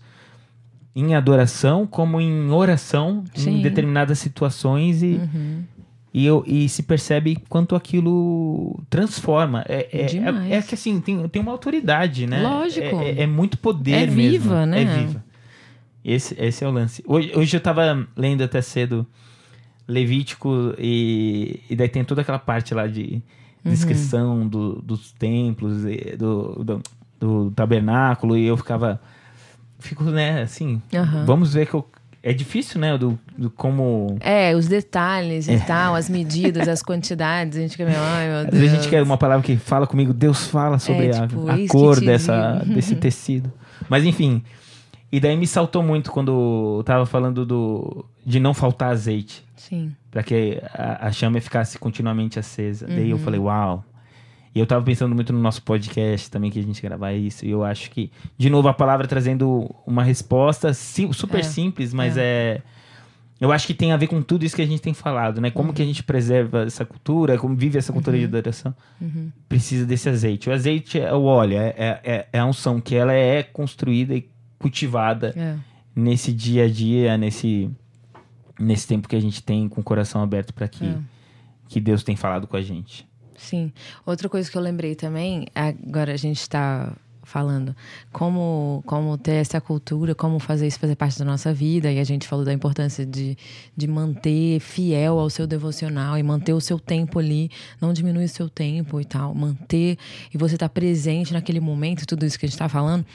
em 0.95 1.15
adoração, 1.15 1.87
como 1.87 2.19
em 2.19 2.49
oração, 2.51 3.23
Sim. 3.33 3.57
em 3.57 3.61
determinadas 3.61 4.19
situações, 4.19 5.01
e, 5.01 5.13
uhum. 5.15 5.63
e, 6.13 6.25
eu, 6.25 6.43
e 6.45 6.69
se 6.69 6.83
percebe 6.83 7.37
quanto 7.47 7.75
aquilo 7.75 8.79
transforma. 8.89 9.63
É, 9.67 9.87
é, 9.91 10.05
é, 10.17 10.57
é, 10.57 10.61
que 10.61 10.75
assim, 10.75 10.99
tem, 10.99 11.27
tem 11.27 11.41
uma 11.41 11.51
autoridade, 11.51 12.27
né? 12.27 12.41
Lógico. 12.41 12.99
É, 13.01 13.09
é, 13.09 13.21
é 13.23 13.27
muito 13.27 13.57
poder 13.57 13.93
é 13.93 14.07
mesmo. 14.07 14.15
viva, 14.15 14.65
né? 14.65 14.81
É 14.81 14.85
viva. 14.85 15.23
Esse, 16.03 16.35
esse 16.39 16.63
é 16.63 16.67
o 16.67 16.71
lance. 16.71 17.03
Hoje, 17.07 17.31
hoje 17.35 17.57
eu 17.57 17.61
tava 17.61 18.07
lendo 18.15 18.43
até 18.43 18.61
cedo 18.61 19.05
Levítico, 19.87 20.75
e, 20.77 21.61
e 21.69 21.75
daí 21.75 21.89
tem 21.89 22.03
toda 22.03 22.21
aquela 22.21 22.39
parte 22.39 22.73
lá 22.75 22.85
de 22.85 23.23
Uhum. 23.63 23.71
descrição 23.71 24.47
do, 24.47 24.81
dos 24.81 25.11
templos, 25.11 25.83
do, 26.17 26.63
do, 26.63 26.81
do, 27.19 27.51
tabernáculo, 27.51 28.37
e 28.37 28.45
eu 28.45 28.55
ficava. 28.55 29.01
Fico, 29.79 30.03
né, 30.05 30.41
assim. 30.41 30.81
Uhum. 30.93 31.25
Vamos 31.25 31.53
ver 31.53 31.67
que 31.67 31.73
eu. 31.73 31.87
É 32.21 32.33
difícil, 32.33 32.81
né? 32.81 32.97
Do, 32.97 33.17
do 33.37 33.49
como. 33.49 34.17
É, 34.19 34.53
os 34.53 34.67
detalhes 34.67 35.47
e 35.47 35.53
é. 35.53 35.59
tal, 35.59 35.95
as 35.95 36.09
medidas, 36.09 36.67
as 36.67 36.81
quantidades. 36.81 37.57
A 37.57 37.61
gente 37.61 37.77
quer, 37.77 37.87
ai 37.95 38.27
meu 38.27 38.41
Deus. 38.43 38.53
Às 38.53 38.59
vezes 38.59 38.73
a 38.73 38.81
gente 38.81 38.89
quer 38.89 39.01
uma 39.03 39.17
palavra 39.17 39.45
que 39.45 39.55
fala 39.55 39.87
comigo, 39.87 40.11
Deus 40.11 40.47
fala 40.47 40.79
sobre 40.79 41.07
é, 41.07 41.11
tipo, 41.11 41.49
a, 41.49 41.53
a 41.53 41.67
cor 41.69 42.01
dessa, 42.01 42.63
desse 42.67 42.95
tecido. 42.95 43.51
Mas 43.87 44.03
enfim. 44.03 44.43
E 45.11 45.19
daí 45.19 45.35
me 45.35 45.47
saltou 45.47 45.81
muito 45.81 46.11
quando 46.11 46.77
eu 46.77 46.83
tava 46.83 47.05
falando 47.05 47.45
do, 47.45 48.05
de 48.25 48.39
não 48.39 48.53
faltar 48.53 48.91
azeite. 48.91 49.43
Sim. 49.55 49.95
Para 50.11 50.23
que 50.23 50.59
a, 50.73 51.07
a, 51.07 51.11
chama 51.11 51.39
ficasse 51.39 51.77
continuamente 51.77 52.39
acesa. 52.39 52.87
Uhum. 52.87 52.95
Daí 52.95 53.09
eu 53.09 53.17
uhum. 53.17 53.23
falei, 53.23 53.39
uau. 53.39 53.85
E 54.53 54.59
eu 54.59 54.65
tava 54.65 54.83
pensando 54.83 55.13
muito 55.13 55.31
no 55.31 55.39
nosso 55.39 55.61
podcast 55.61 56.29
também, 56.31 56.49
que 56.49 56.59
a 56.59 56.63
gente 56.63 56.81
gravar 56.81 57.13
isso. 57.13 57.45
E 57.45 57.51
eu 57.51 57.63
acho 57.63 57.91
que, 57.91 58.11
de 58.37 58.49
novo, 58.49 58.67
a 58.67 58.73
palavra 58.73 59.07
trazendo 59.07 59.69
uma 59.85 60.03
resposta 60.03 60.73
sim, 60.73 61.11
super 61.13 61.41
é. 61.41 61.43
simples, 61.43 61.93
mas 61.93 62.17
é. 62.17 62.21
é. 62.23 62.61
Eu 63.39 63.53
acho 63.53 63.65
que 63.65 63.73
tem 63.73 63.93
a 63.93 63.97
ver 63.97 64.07
com 64.07 64.21
tudo 64.21 64.43
isso 64.43 64.53
que 64.53 64.61
a 64.61 64.67
gente 64.67 64.81
tem 64.81 64.93
falado, 64.93 65.39
né? 65.39 65.49
Como 65.49 65.69
uhum. 65.69 65.73
que 65.73 65.81
a 65.81 65.85
gente 65.85 66.03
preserva 66.03 66.63
essa 66.63 66.83
cultura, 66.83 67.37
como 67.37 67.55
vive 67.55 67.77
essa 67.77 67.93
cultura 67.93 68.17
uhum. 68.17 68.21
de 68.21 68.27
adoração. 68.27 68.75
Uhum. 68.99 69.31
Precisa 69.47 69.85
desse 69.85 70.09
azeite. 70.09 70.49
O 70.49 70.53
azeite 70.53 70.99
é 70.99 71.13
o 71.13 71.23
óleo, 71.23 71.57
é, 71.57 71.73
é, 71.77 71.99
é, 72.03 72.27
é 72.33 72.39
a 72.39 72.45
unção, 72.45 72.81
que 72.81 72.95
ela 72.95 73.13
é 73.13 73.41
construída 73.41 74.13
e 74.13 74.27
cultivada 74.57 75.33
é. 75.37 75.55
nesse 75.95 76.33
dia 76.33 76.65
a 76.65 76.69
dia, 76.69 77.17
nesse 77.17 77.69
nesse 78.59 78.87
tempo 78.87 79.07
que 79.07 79.15
a 79.15 79.21
gente 79.21 79.41
tem 79.41 79.69
com 79.69 79.81
o 79.81 79.83
coração 79.83 80.21
aberto 80.21 80.53
para 80.53 80.67
que, 80.67 80.85
é. 80.85 80.97
que 81.67 81.79
Deus 81.79 82.03
tem 82.03 82.15
falado 82.15 82.47
com 82.47 82.57
a 82.57 82.61
gente. 82.61 83.07
Sim. 83.37 83.71
Outra 84.05 84.27
coisa 84.27 84.51
que 84.51 84.57
eu 84.57 84.61
lembrei 84.61 84.95
também, 84.95 85.47
agora 85.55 86.13
a 86.13 86.17
gente 86.17 86.41
está 86.41 86.93
falando 87.29 87.75
como, 88.11 88.83
como 88.87 89.15
ter 89.17 89.33
essa 89.33 89.61
cultura, 89.61 90.15
como 90.15 90.39
fazer 90.39 90.65
isso 90.65 90.79
fazer 90.79 90.95
parte 90.95 91.19
da 91.19 91.25
nossa 91.25 91.53
vida. 91.53 91.91
E 91.91 91.99
a 91.99 92.03
gente 92.03 92.27
falou 92.27 92.43
da 92.43 92.51
importância 92.51 93.05
de, 93.05 93.37
de 93.77 93.87
manter 93.87 94.59
fiel 94.59 95.19
ao 95.19 95.29
seu 95.29 95.45
devocional 95.45 96.17
e 96.17 96.23
manter 96.23 96.53
o 96.53 96.59
seu 96.59 96.79
tempo 96.79 97.19
ali, 97.19 97.51
não 97.79 97.93
diminuir 97.93 98.25
o 98.25 98.29
seu 98.29 98.49
tempo 98.49 98.99
e 98.99 99.05
tal, 99.05 99.33
manter 99.35 99.97
e 100.33 100.37
você 100.37 100.55
estar 100.55 100.67
tá 100.67 100.73
presente 100.73 101.31
naquele 101.31 101.59
momento, 101.59 102.05
tudo 102.05 102.25
isso 102.25 102.37
que 102.37 102.45
a 102.45 102.47
gente 102.47 102.55
está 102.55 102.67
falando. 102.67 103.05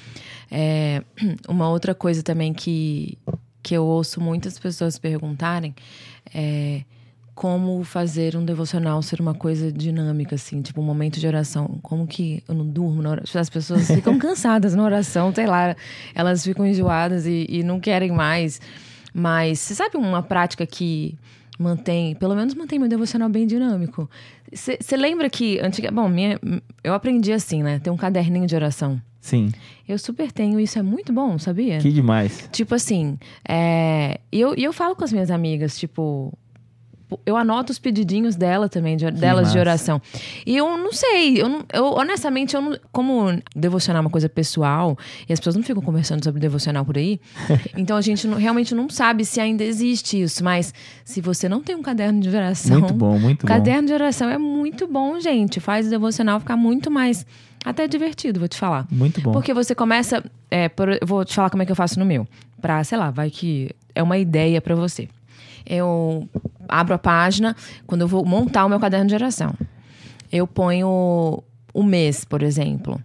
É, 0.51 1.03
uma 1.49 1.69
outra 1.69 1.95
coisa 1.95 2.23
também 2.23 2.55
que, 2.55 3.19
que 3.65 3.75
eu 3.75 3.85
ouço 3.85 4.21
muitas 4.21 4.59
pessoas 4.59 4.99
perguntarem 4.99 5.75
é 6.33 6.83
como 7.35 7.83
fazer 7.83 8.37
um 8.37 8.45
devocional 8.45 9.03
ser 9.03 9.21
uma 9.21 9.35
coisa 9.35 9.73
dinâmica, 9.73 10.37
assim, 10.37 10.63
tipo 10.63 10.81
um 10.81 10.85
momento 10.85 11.19
de 11.19 11.27
oração. 11.27 11.81
Como 11.83 12.07
que 12.07 12.45
eu 12.47 12.55
não 12.55 12.65
durmo 12.65 13.03
na 13.03 13.11
oração? 13.11 13.41
As 13.41 13.51
pessoas 13.51 13.89
ficam 13.89 14.17
cansadas 14.21 14.73
na 14.75 14.85
oração, 14.85 15.35
sei 15.35 15.47
lá, 15.47 15.75
elas 16.15 16.45
ficam 16.45 16.65
enjoadas 16.65 17.27
e, 17.27 17.45
e 17.49 17.65
não 17.65 17.81
querem 17.81 18.13
mais. 18.13 18.61
Mas 19.13 19.59
você 19.59 19.75
sabe 19.75 19.97
uma 19.97 20.23
prática 20.23 20.65
que 20.65 21.19
mantém, 21.59 22.15
pelo 22.15 22.35
menos 22.35 22.55
mantém 22.55 22.79
meu 22.79 22.89
devocional 22.89 23.29
bem 23.29 23.47
dinâmico? 23.47 24.09
Você 24.53 24.97
lembra 24.97 25.29
que, 25.31 25.59
antiga, 25.61 25.91
bom, 25.91 26.09
minha, 26.09 26.39
eu 26.83 26.95
aprendi 26.95 27.33
assim, 27.33 27.63
né? 27.63 27.79
Ter 27.79 27.91
um 27.91 27.97
caderninho 27.97 28.47
de 28.47 28.55
oração. 28.55 29.01
Sim. 29.21 29.51
Eu 29.89 29.99
super 29.99 30.31
tenho, 30.31 30.61
isso 30.61 30.79
é 30.79 30.83
muito 30.83 31.13
bom, 31.13 31.39
sabia? 31.39 31.79
Que 31.79 31.91
demais. 31.91 32.49
Tipo 32.53 32.75
assim, 32.75 33.19
é, 33.49 34.21
eu, 34.31 34.55
eu 34.55 34.73
falo 34.73 34.95
com 34.95 35.03
as 35.03 35.13
minhas 35.13 35.31
amigas, 35.31 35.79
tipo, 35.79 36.37
eu 37.25 37.37
anoto 37.37 37.73
os 37.73 37.79
pedidinhos 37.79 38.37
dela 38.37 38.69
também, 38.69 38.97
de, 38.97 39.11
delas 39.11 39.45
massa. 39.45 39.53
de 39.53 39.59
oração. 39.59 40.03
E 40.47 40.57
eu 40.57 40.77
não 40.77 40.93
sei, 40.93 41.41
eu, 41.41 41.49
não, 41.49 41.65
eu 41.73 41.85
honestamente, 41.87 42.55
eu 42.55 42.63
não, 42.63 42.79
como 42.93 43.27
devocionar 43.55 44.01
é 44.01 44.05
uma 44.05 44.11
coisa 44.11 44.29
pessoal, 44.29 44.97
e 45.29 45.33
as 45.33 45.39
pessoas 45.39 45.57
não 45.57 45.63
ficam 45.63 45.83
conversando 45.83 46.23
sobre 46.23 46.41
devocional 46.41 46.85
por 46.85 46.97
aí, 46.97 47.21
então 47.77 47.97
a 47.97 48.01
gente 48.01 48.27
não, 48.27 48.37
realmente 48.37 48.75
não 48.75 48.89
sabe 48.89 49.25
se 49.25 49.41
ainda 49.41 49.65
existe 49.65 50.21
isso. 50.21 50.43
Mas 50.43 50.73
se 51.05 51.21
você 51.21 51.49
não 51.49 51.63
tem 51.63 51.75
um 51.75 51.83
caderno 51.83 52.21
de 52.21 52.29
oração. 52.29 52.81
Muito 52.81 52.95
bom, 52.95 53.19
muito 53.19 53.47
caderno 53.47 53.63
bom. 53.63 53.65
Caderno 53.65 53.89
de 53.89 53.95
oração 53.95 54.29
é 54.29 54.39
muito 54.39 54.87
bom, 54.87 55.19
gente. 55.21 55.61
Faz 55.61 55.87
o 55.87 55.91
devocional 55.91 56.41
ficar 56.41 56.57
muito 56.57 56.91
mais 56.91 57.27
até 57.65 57.89
divertido, 57.89 58.39
vou 58.39 58.49
te 58.49 58.59
falar. 58.59 58.87
Muito 58.91 59.21
bom. 59.23 59.33
Porque 59.33 59.55
você 59.55 59.75
começa. 59.75 60.23
É, 60.51 60.69
por, 60.69 60.91
eu 60.91 61.07
vou 61.07 61.25
te 61.25 61.35
falar 61.35 61.49
como 61.49 61.63
é 61.63 61.67
que 61.67 61.73
eu 61.73 61.77
faço 61.77 61.99
no 61.99 62.05
meu. 62.05 62.29
Pra, 62.61 62.85
sei 62.85 62.99
lá, 62.99 63.11
vai 63.11 63.31
que 63.31 63.71
é 63.95 64.03
uma 64.03 64.19
ideia 64.19 64.61
para 64.61 64.75
você. 64.75 65.09
Eu 65.67 66.29
abro 66.69 66.95
a 66.95 66.99
página, 66.99 67.57
quando 67.87 68.03
eu 68.03 68.09
vou 68.09 68.25
montar 68.25 68.65
o 68.65 68.69
meu 68.69 68.81
caderno 68.81 69.07
de 69.07 69.15
oração. 69.15 69.55
Eu 70.33 70.47
ponho 70.47 71.43
o 71.73 71.83
mês, 71.83 72.25
por 72.25 72.43
exemplo 72.43 73.01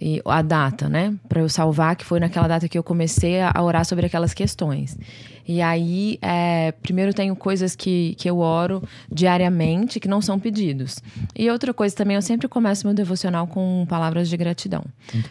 e 0.00 0.20
a 0.24 0.42
data, 0.42 0.88
né? 0.88 1.14
Para 1.28 1.40
eu 1.40 1.48
salvar, 1.48 1.96
que 1.96 2.04
foi 2.04 2.20
naquela 2.20 2.46
data 2.46 2.68
que 2.68 2.76
eu 2.76 2.82
comecei 2.82 3.40
a 3.40 3.62
orar 3.62 3.84
sobre 3.84 4.06
aquelas 4.06 4.34
questões. 4.34 4.96
E 5.46 5.62
aí, 5.62 6.18
é, 6.20 6.72
primeiro 6.72 7.14
tenho 7.14 7.36
coisas 7.36 7.76
que, 7.76 8.14
que 8.18 8.28
eu 8.28 8.38
oro 8.38 8.82
diariamente, 9.10 10.00
que 10.00 10.08
não 10.08 10.20
são 10.20 10.38
pedidos. 10.38 10.98
E 11.36 11.48
outra 11.50 11.72
coisa 11.72 11.94
também, 11.94 12.16
eu 12.16 12.22
sempre 12.22 12.48
começo 12.48 12.86
meu 12.86 12.94
devocional 12.94 13.46
com 13.46 13.86
palavras 13.88 14.28
de 14.28 14.36
gratidão. 14.36 14.84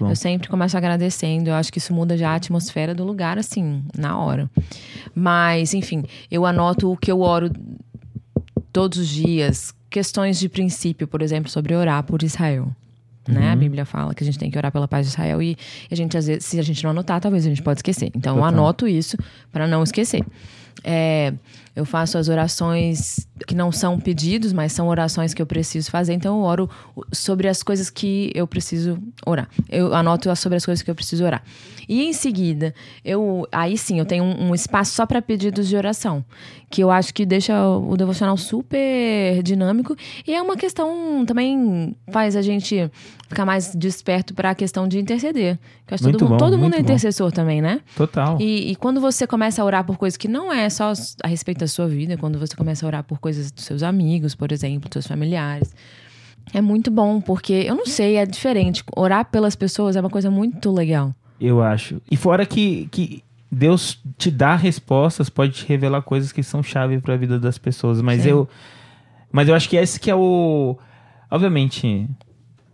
Eu 0.10 0.15
sempre 0.15 0.47
começo 0.47 0.78
agradecendo, 0.78 1.49
eu 1.49 1.54
acho 1.54 1.71
que 1.71 1.80
isso 1.80 1.93
muda 1.93 2.17
já 2.17 2.32
a 2.32 2.36
atmosfera 2.36 2.95
do 2.95 3.04
lugar, 3.04 3.38
assim, 3.38 3.84
na 3.97 4.17
hora. 4.17 4.49
Mas, 5.13 5.73
enfim, 5.73 6.04
eu 6.32 6.45
anoto 6.45 6.91
o 6.91 6.97
que 6.97 7.12
eu 7.12 7.19
oro 7.19 7.51
todos 8.71 8.97
os 8.97 9.08
dias, 9.08 9.73
questões 9.89 10.39
de 10.39 10.47
princípio, 10.47 11.08
por 11.08 11.21
exemplo, 11.21 11.49
sobre 11.49 11.75
orar 11.75 12.04
por 12.04 12.23
Israel 12.23 12.71
né? 13.28 13.52
A 13.52 13.56
Bíblia 13.56 13.86
fala 13.86 14.14
que 14.14 14.24
a 14.24 14.26
gente 14.26 14.38
tem 14.38 14.52
que 14.52 14.58
orar 14.58 14.72
pela 14.72 14.88
paz 14.88 15.08
de 15.08 15.14
Israel 15.14 15.42
e 15.42 15.58
a 15.90 15.96
gente, 15.96 16.18
às 16.18 16.28
vezes, 16.28 16.46
se 16.46 16.60
a 16.60 16.64
gente 16.64 16.84
não 16.84 16.92
anotar, 16.92 17.20
talvez 17.20 17.46
a 17.46 17.50
gente 17.50 17.62
pode 17.62 17.80
esquecer. 17.80 18.12
Então, 18.16 18.36
eu 18.36 18.44
Total. 18.44 18.54
anoto 18.54 18.88
isso 18.88 19.18
para 19.52 19.68
não 19.68 19.84
esquecer. 19.84 20.24
É, 20.84 21.34
eu 21.76 21.86
faço 21.86 22.18
as 22.18 22.30
orações 22.30 23.28
que 23.48 23.56
não 23.56 23.72
são 23.72 24.00
pedidos, 24.00 24.54
mas 24.54 24.72
são 24.72 24.88
orações 24.88 25.34
que 25.34 25.42
eu 25.42 25.46
preciso 25.46 25.90
fazer. 25.90 26.14
Então, 26.14 26.38
eu 26.38 26.44
oro 26.44 26.70
sobre 27.12 27.48
as 27.48 27.64
coisas 27.64 27.90
que 27.90 28.32
eu 28.36 28.46
preciso 28.46 28.98
orar. 29.26 29.50
Eu 29.70 29.94
anoto 29.94 30.34
sobre 30.36 30.58
as 30.58 30.66
coisas 30.66 30.84
que 30.84 30.92
eu 30.92 30.96
preciso 30.96 31.26
orar. 31.26 31.44
E 31.88 32.04
em 32.04 32.14
seguida, 32.14 32.74
eu 33.04 33.48
aí 33.52 33.78
sim, 33.78 34.00
eu 34.00 34.06
tenho 34.06 34.24
um, 34.24 34.50
um 34.50 34.56
espaço 34.56 34.94
só 34.94 35.06
para 35.06 35.22
pedidos 35.22 35.68
de 35.68 35.76
oração, 35.76 36.26
que 36.76 36.82
eu 36.82 36.92
acho 36.92 37.14
que 37.14 37.26
deixa 37.26 37.54
o 37.70 37.96
devocional 37.96 38.36
super 38.36 39.42
dinâmico 39.42 39.96
e 40.28 40.34
é 40.34 40.42
uma 40.42 40.58
questão 40.58 41.24
também 41.26 41.96
faz 42.12 42.36
a 42.36 42.42
gente 42.42 42.92
ficar 43.30 43.46
mais 43.46 43.74
desperto 43.74 44.34
para 44.34 44.50
a 44.50 44.56
questão 44.56 44.86
de 44.86 45.00
interceder. 45.00 45.58
Que 45.88 45.94
eu 45.94 45.96
acho 45.96 46.04
Muito 46.04 46.18
todo, 46.20 46.30
mundo- 46.30 46.38
bom, 46.40 46.46
todo 46.46 46.58
mundo 46.58 46.74
é 46.74 46.78
bom. 46.80 46.84
intercessor 46.84 47.32
também, 47.32 47.62
né? 47.62 47.80
Total. 47.96 48.38
E, 48.42 48.72
e 48.72 48.76
quando 48.76 49.00
você 49.00 49.26
começa 49.26 49.62
a 49.62 49.66
orar 49.66 49.86
por 49.86 49.96
coisas 49.98 50.18
que 50.18 50.28
não 50.28 50.52
é 50.52 50.70
só 50.70 50.92
a 51.24 51.28
respeito 51.30 51.60
da 51.60 51.68
sua 51.68 51.88
vida, 51.88 52.18
quando 52.18 52.38
você 52.38 52.56
começa 52.58 52.86
a 52.86 52.88
orar 52.88 53.04
por 53.06 53.20
coisas 53.20 53.52
dos 53.52 53.64
seus 53.64 53.82
amigos, 53.82 54.36
por 54.36 54.52
exemplo, 54.52 54.90
dos 54.90 54.96
seus 54.96 55.08
familiares, 55.08 55.74
é 56.54 56.60
muito 56.60 56.92
bom, 56.92 57.22
porque 57.22 57.54
eu 57.54 57.76
não 57.76 57.86
sei, 57.86 58.18
é 58.18 58.26
diferente. 58.26 58.84
Orar 58.98 59.24
pelas 59.32 59.56
pessoas 59.56 59.96
é 59.96 60.02
uma 60.02 60.10
coisa 60.10 60.30
muito 60.30 60.72
legal. 60.72 61.16
Eu 61.40 61.62
acho. 61.64 62.02
E 62.12 62.18
fora 62.18 62.46
que, 62.46 62.88
que 62.92 63.24
Deus 63.52 64.00
te 64.18 64.32
dá 64.32 64.56
respostas, 64.56 65.30
pode 65.30 65.54
te 65.54 65.66
revelar 65.66 66.02
coisas 66.02 66.32
que 66.32 66.44
são 66.44 66.62
chave 66.62 67.00
para 67.00 67.14
a 67.14 67.18
vida 67.18 67.40
das 67.40 67.58
pessoas. 67.58 68.02
Mas 68.02 68.24
Sim. 68.24 68.30
eu, 68.30 68.50
mas 69.32 69.48
eu 69.48 69.56
acho 69.56 69.70
que 69.70 69.76
esse 69.76 70.00
que 70.00 70.10
é 70.10 70.16
o, 70.16 70.78
obviamente, 71.30 72.10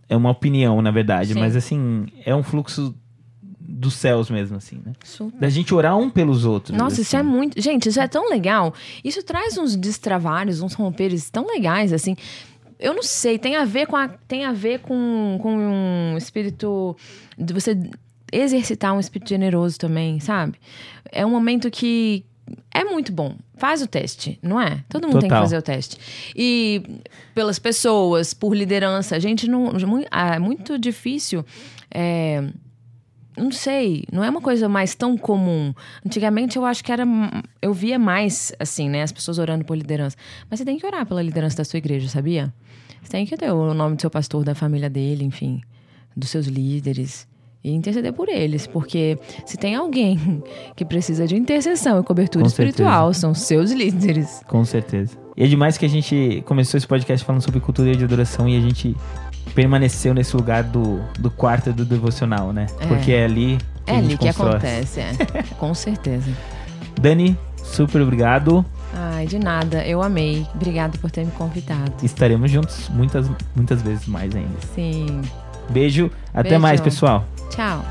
é 0.08 0.16
uma 0.16 0.30
opinião 0.30 0.80
na 0.82 0.90
verdade, 0.90 1.34
Sim. 1.34 1.40
mas 1.40 1.56
assim 1.56 2.06
é 2.24 2.34
um 2.34 2.42
fluxo 2.42 2.94
dos 3.72 3.94
céus 3.94 4.30
mesmo, 4.30 4.56
assim, 4.56 4.80
né? 4.84 4.92
Super. 5.02 5.40
Da 5.40 5.48
gente 5.48 5.74
orar 5.74 5.96
um 5.96 6.10
pelos 6.10 6.44
outros. 6.44 6.76
Nossa, 6.76 6.94
assim. 6.94 7.02
isso 7.02 7.16
é 7.16 7.22
muito. 7.22 7.60
Gente, 7.60 7.88
isso 7.88 8.00
é 8.00 8.06
tão 8.06 8.28
legal. 8.28 8.74
Isso 9.02 9.22
traz 9.22 9.56
uns 9.56 9.74
destravalhos, 9.74 10.60
uns 10.60 10.74
romperes 10.74 11.30
tão 11.30 11.46
legais, 11.46 11.92
assim. 11.92 12.16
Eu 12.78 12.94
não 12.94 13.02
sei, 13.02 13.38
tem 13.38 13.56
a 13.56 13.64
ver 13.64 13.86
com 13.86 13.96
a, 13.96 14.08
tem 14.08 14.44
a 14.44 14.52
ver 14.52 14.80
com, 14.80 15.38
com 15.40 15.56
um 15.56 16.16
espírito 16.18 16.96
de 17.38 17.54
você 17.54 17.78
exercitar 18.32 18.94
um 18.94 19.00
espírito 19.00 19.28
generoso 19.28 19.78
também, 19.78 20.18
sabe? 20.20 20.54
É 21.10 21.24
um 21.24 21.30
momento 21.30 21.70
que 21.70 22.24
é 22.72 22.82
muito 22.84 23.12
bom. 23.12 23.36
Faz 23.54 23.80
o 23.82 23.86
teste, 23.86 24.38
não 24.42 24.60
é? 24.60 24.82
Todo 24.88 25.04
mundo 25.06 25.20
tem 25.20 25.28
que 25.28 25.34
Total. 25.34 25.42
fazer 25.44 25.58
o 25.58 25.62
teste. 25.62 25.96
E 26.34 26.82
pelas 27.34 27.58
pessoas, 27.58 28.34
por 28.34 28.56
liderança, 28.56 29.14
a 29.14 29.18
gente 29.18 29.48
não. 29.48 29.72
mu- 29.86 30.04
ah, 30.10 30.34
É 30.34 30.38
muito 30.38 30.76
difícil. 30.78 31.44
é, 31.94 32.42
não 33.36 33.50
sei, 33.50 34.04
não 34.12 34.22
é 34.22 34.28
uma 34.28 34.40
coisa 34.42 34.68
mais 34.68 34.94
tão 34.94 35.16
comum. 35.16 35.72
Antigamente 36.04 36.56
eu 36.56 36.64
acho 36.66 36.82
que 36.84 36.90
era. 36.92 37.04
Eu 37.62 37.72
via 37.72 37.98
mais, 37.98 38.52
assim, 38.58 38.90
né? 38.90 39.02
As 39.02 39.12
pessoas 39.12 39.38
orando 39.38 39.64
por 39.64 39.76
liderança. 39.76 40.16
Mas 40.50 40.58
você 40.58 40.64
tem 40.66 40.76
que 40.78 40.84
orar 40.84 41.06
pela 41.06 41.22
liderança 41.22 41.56
da 41.56 41.64
sua 41.64 41.78
igreja, 41.78 42.08
sabia? 42.08 42.52
Você 43.02 43.10
tem 43.12 43.24
que 43.24 43.36
ter 43.36 43.50
o 43.50 43.72
nome 43.72 43.96
do 43.96 44.00
seu 44.02 44.10
pastor, 44.10 44.44
da 44.44 44.54
família 44.54 44.90
dele, 44.90 45.24
enfim, 45.24 45.60
dos 46.16 46.28
seus 46.28 46.46
líderes. 46.46 47.26
E 47.64 47.72
interceder 47.72 48.12
por 48.12 48.28
eles. 48.28 48.66
Porque 48.66 49.18
se 49.46 49.56
tem 49.56 49.74
alguém 49.76 50.42
que 50.74 50.84
precisa 50.84 51.26
de 51.26 51.36
intercessão 51.36 52.00
e 52.00 52.02
cobertura 52.02 52.42
Com 52.42 52.48
espiritual, 52.48 53.14
são 53.14 53.34
seus 53.34 53.70
líderes. 53.70 54.40
Com 54.48 54.64
certeza. 54.64 55.16
E 55.36 55.44
é 55.44 55.46
demais 55.46 55.78
que 55.78 55.86
a 55.86 55.88
gente 55.88 56.42
começou 56.46 56.76
esse 56.76 56.86
podcast 56.86 57.24
falando 57.24 57.40
sobre 57.42 57.60
cultura 57.60 57.94
de 57.96 58.04
adoração 58.04 58.48
e 58.48 58.56
a 58.56 58.60
gente 58.60 58.94
permaneceu 59.54 60.12
nesse 60.14 60.36
lugar 60.36 60.62
do, 60.62 61.00
do 61.18 61.30
quarto 61.30 61.72
do 61.72 61.84
devocional, 61.84 62.52
né? 62.52 62.66
É. 62.80 62.86
Porque 62.86 63.12
é 63.12 63.24
ali 63.24 63.58
que 63.84 63.90
É 63.92 63.96
ali 63.96 64.16
que 64.18 64.26
constrói. 64.26 64.50
acontece, 64.50 65.00
é. 65.00 65.12
Com 65.58 65.72
certeza. 65.74 66.30
Dani, 67.00 67.36
super 67.56 68.02
obrigado. 68.02 68.64
Ai, 68.94 69.26
de 69.26 69.38
nada. 69.38 69.84
Eu 69.86 70.02
amei. 70.02 70.46
Obrigada 70.54 70.98
por 70.98 71.10
ter 71.10 71.24
me 71.24 71.32
convidado. 71.32 71.92
Estaremos 72.02 72.50
juntos 72.50 72.88
muitas, 72.90 73.30
muitas 73.56 73.80
vezes 73.82 74.06
mais 74.06 74.34
ainda. 74.34 74.58
Sim. 74.74 75.22
Beijo, 75.70 76.10
até 76.34 76.50
Beijo. 76.50 76.60
mais, 76.62 76.80
pessoal. 76.80 77.24
Tchau. 77.52 77.84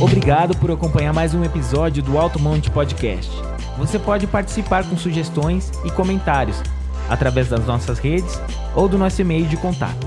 Obrigado 0.00 0.56
por 0.56 0.70
acompanhar 0.70 1.12
mais 1.12 1.34
um 1.34 1.44
episódio 1.44 2.02
do 2.02 2.16
Alto 2.16 2.38
Monte 2.38 2.70
Podcast. 2.70 3.30
Você 3.76 3.98
pode 3.98 4.26
participar 4.26 4.88
com 4.88 4.96
sugestões 4.96 5.70
e 5.84 5.90
comentários 5.90 6.62
através 7.10 7.48
das 7.48 7.64
nossas 7.66 7.98
redes 7.98 8.40
ou 8.74 8.88
do 8.88 8.96
nosso 8.96 9.20
e-mail 9.20 9.46
de 9.46 9.56
contato. 9.56 10.06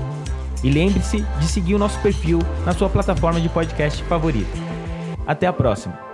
E 0.64 0.70
lembre-se 0.70 1.24
de 1.38 1.46
seguir 1.46 1.74
o 1.74 1.78
nosso 1.78 1.98
perfil 2.00 2.40
na 2.64 2.72
sua 2.72 2.88
plataforma 2.88 3.40
de 3.40 3.48
podcast 3.48 4.02
favorita. 4.04 4.58
Até 5.26 5.46
a 5.46 5.52
próxima! 5.52 6.11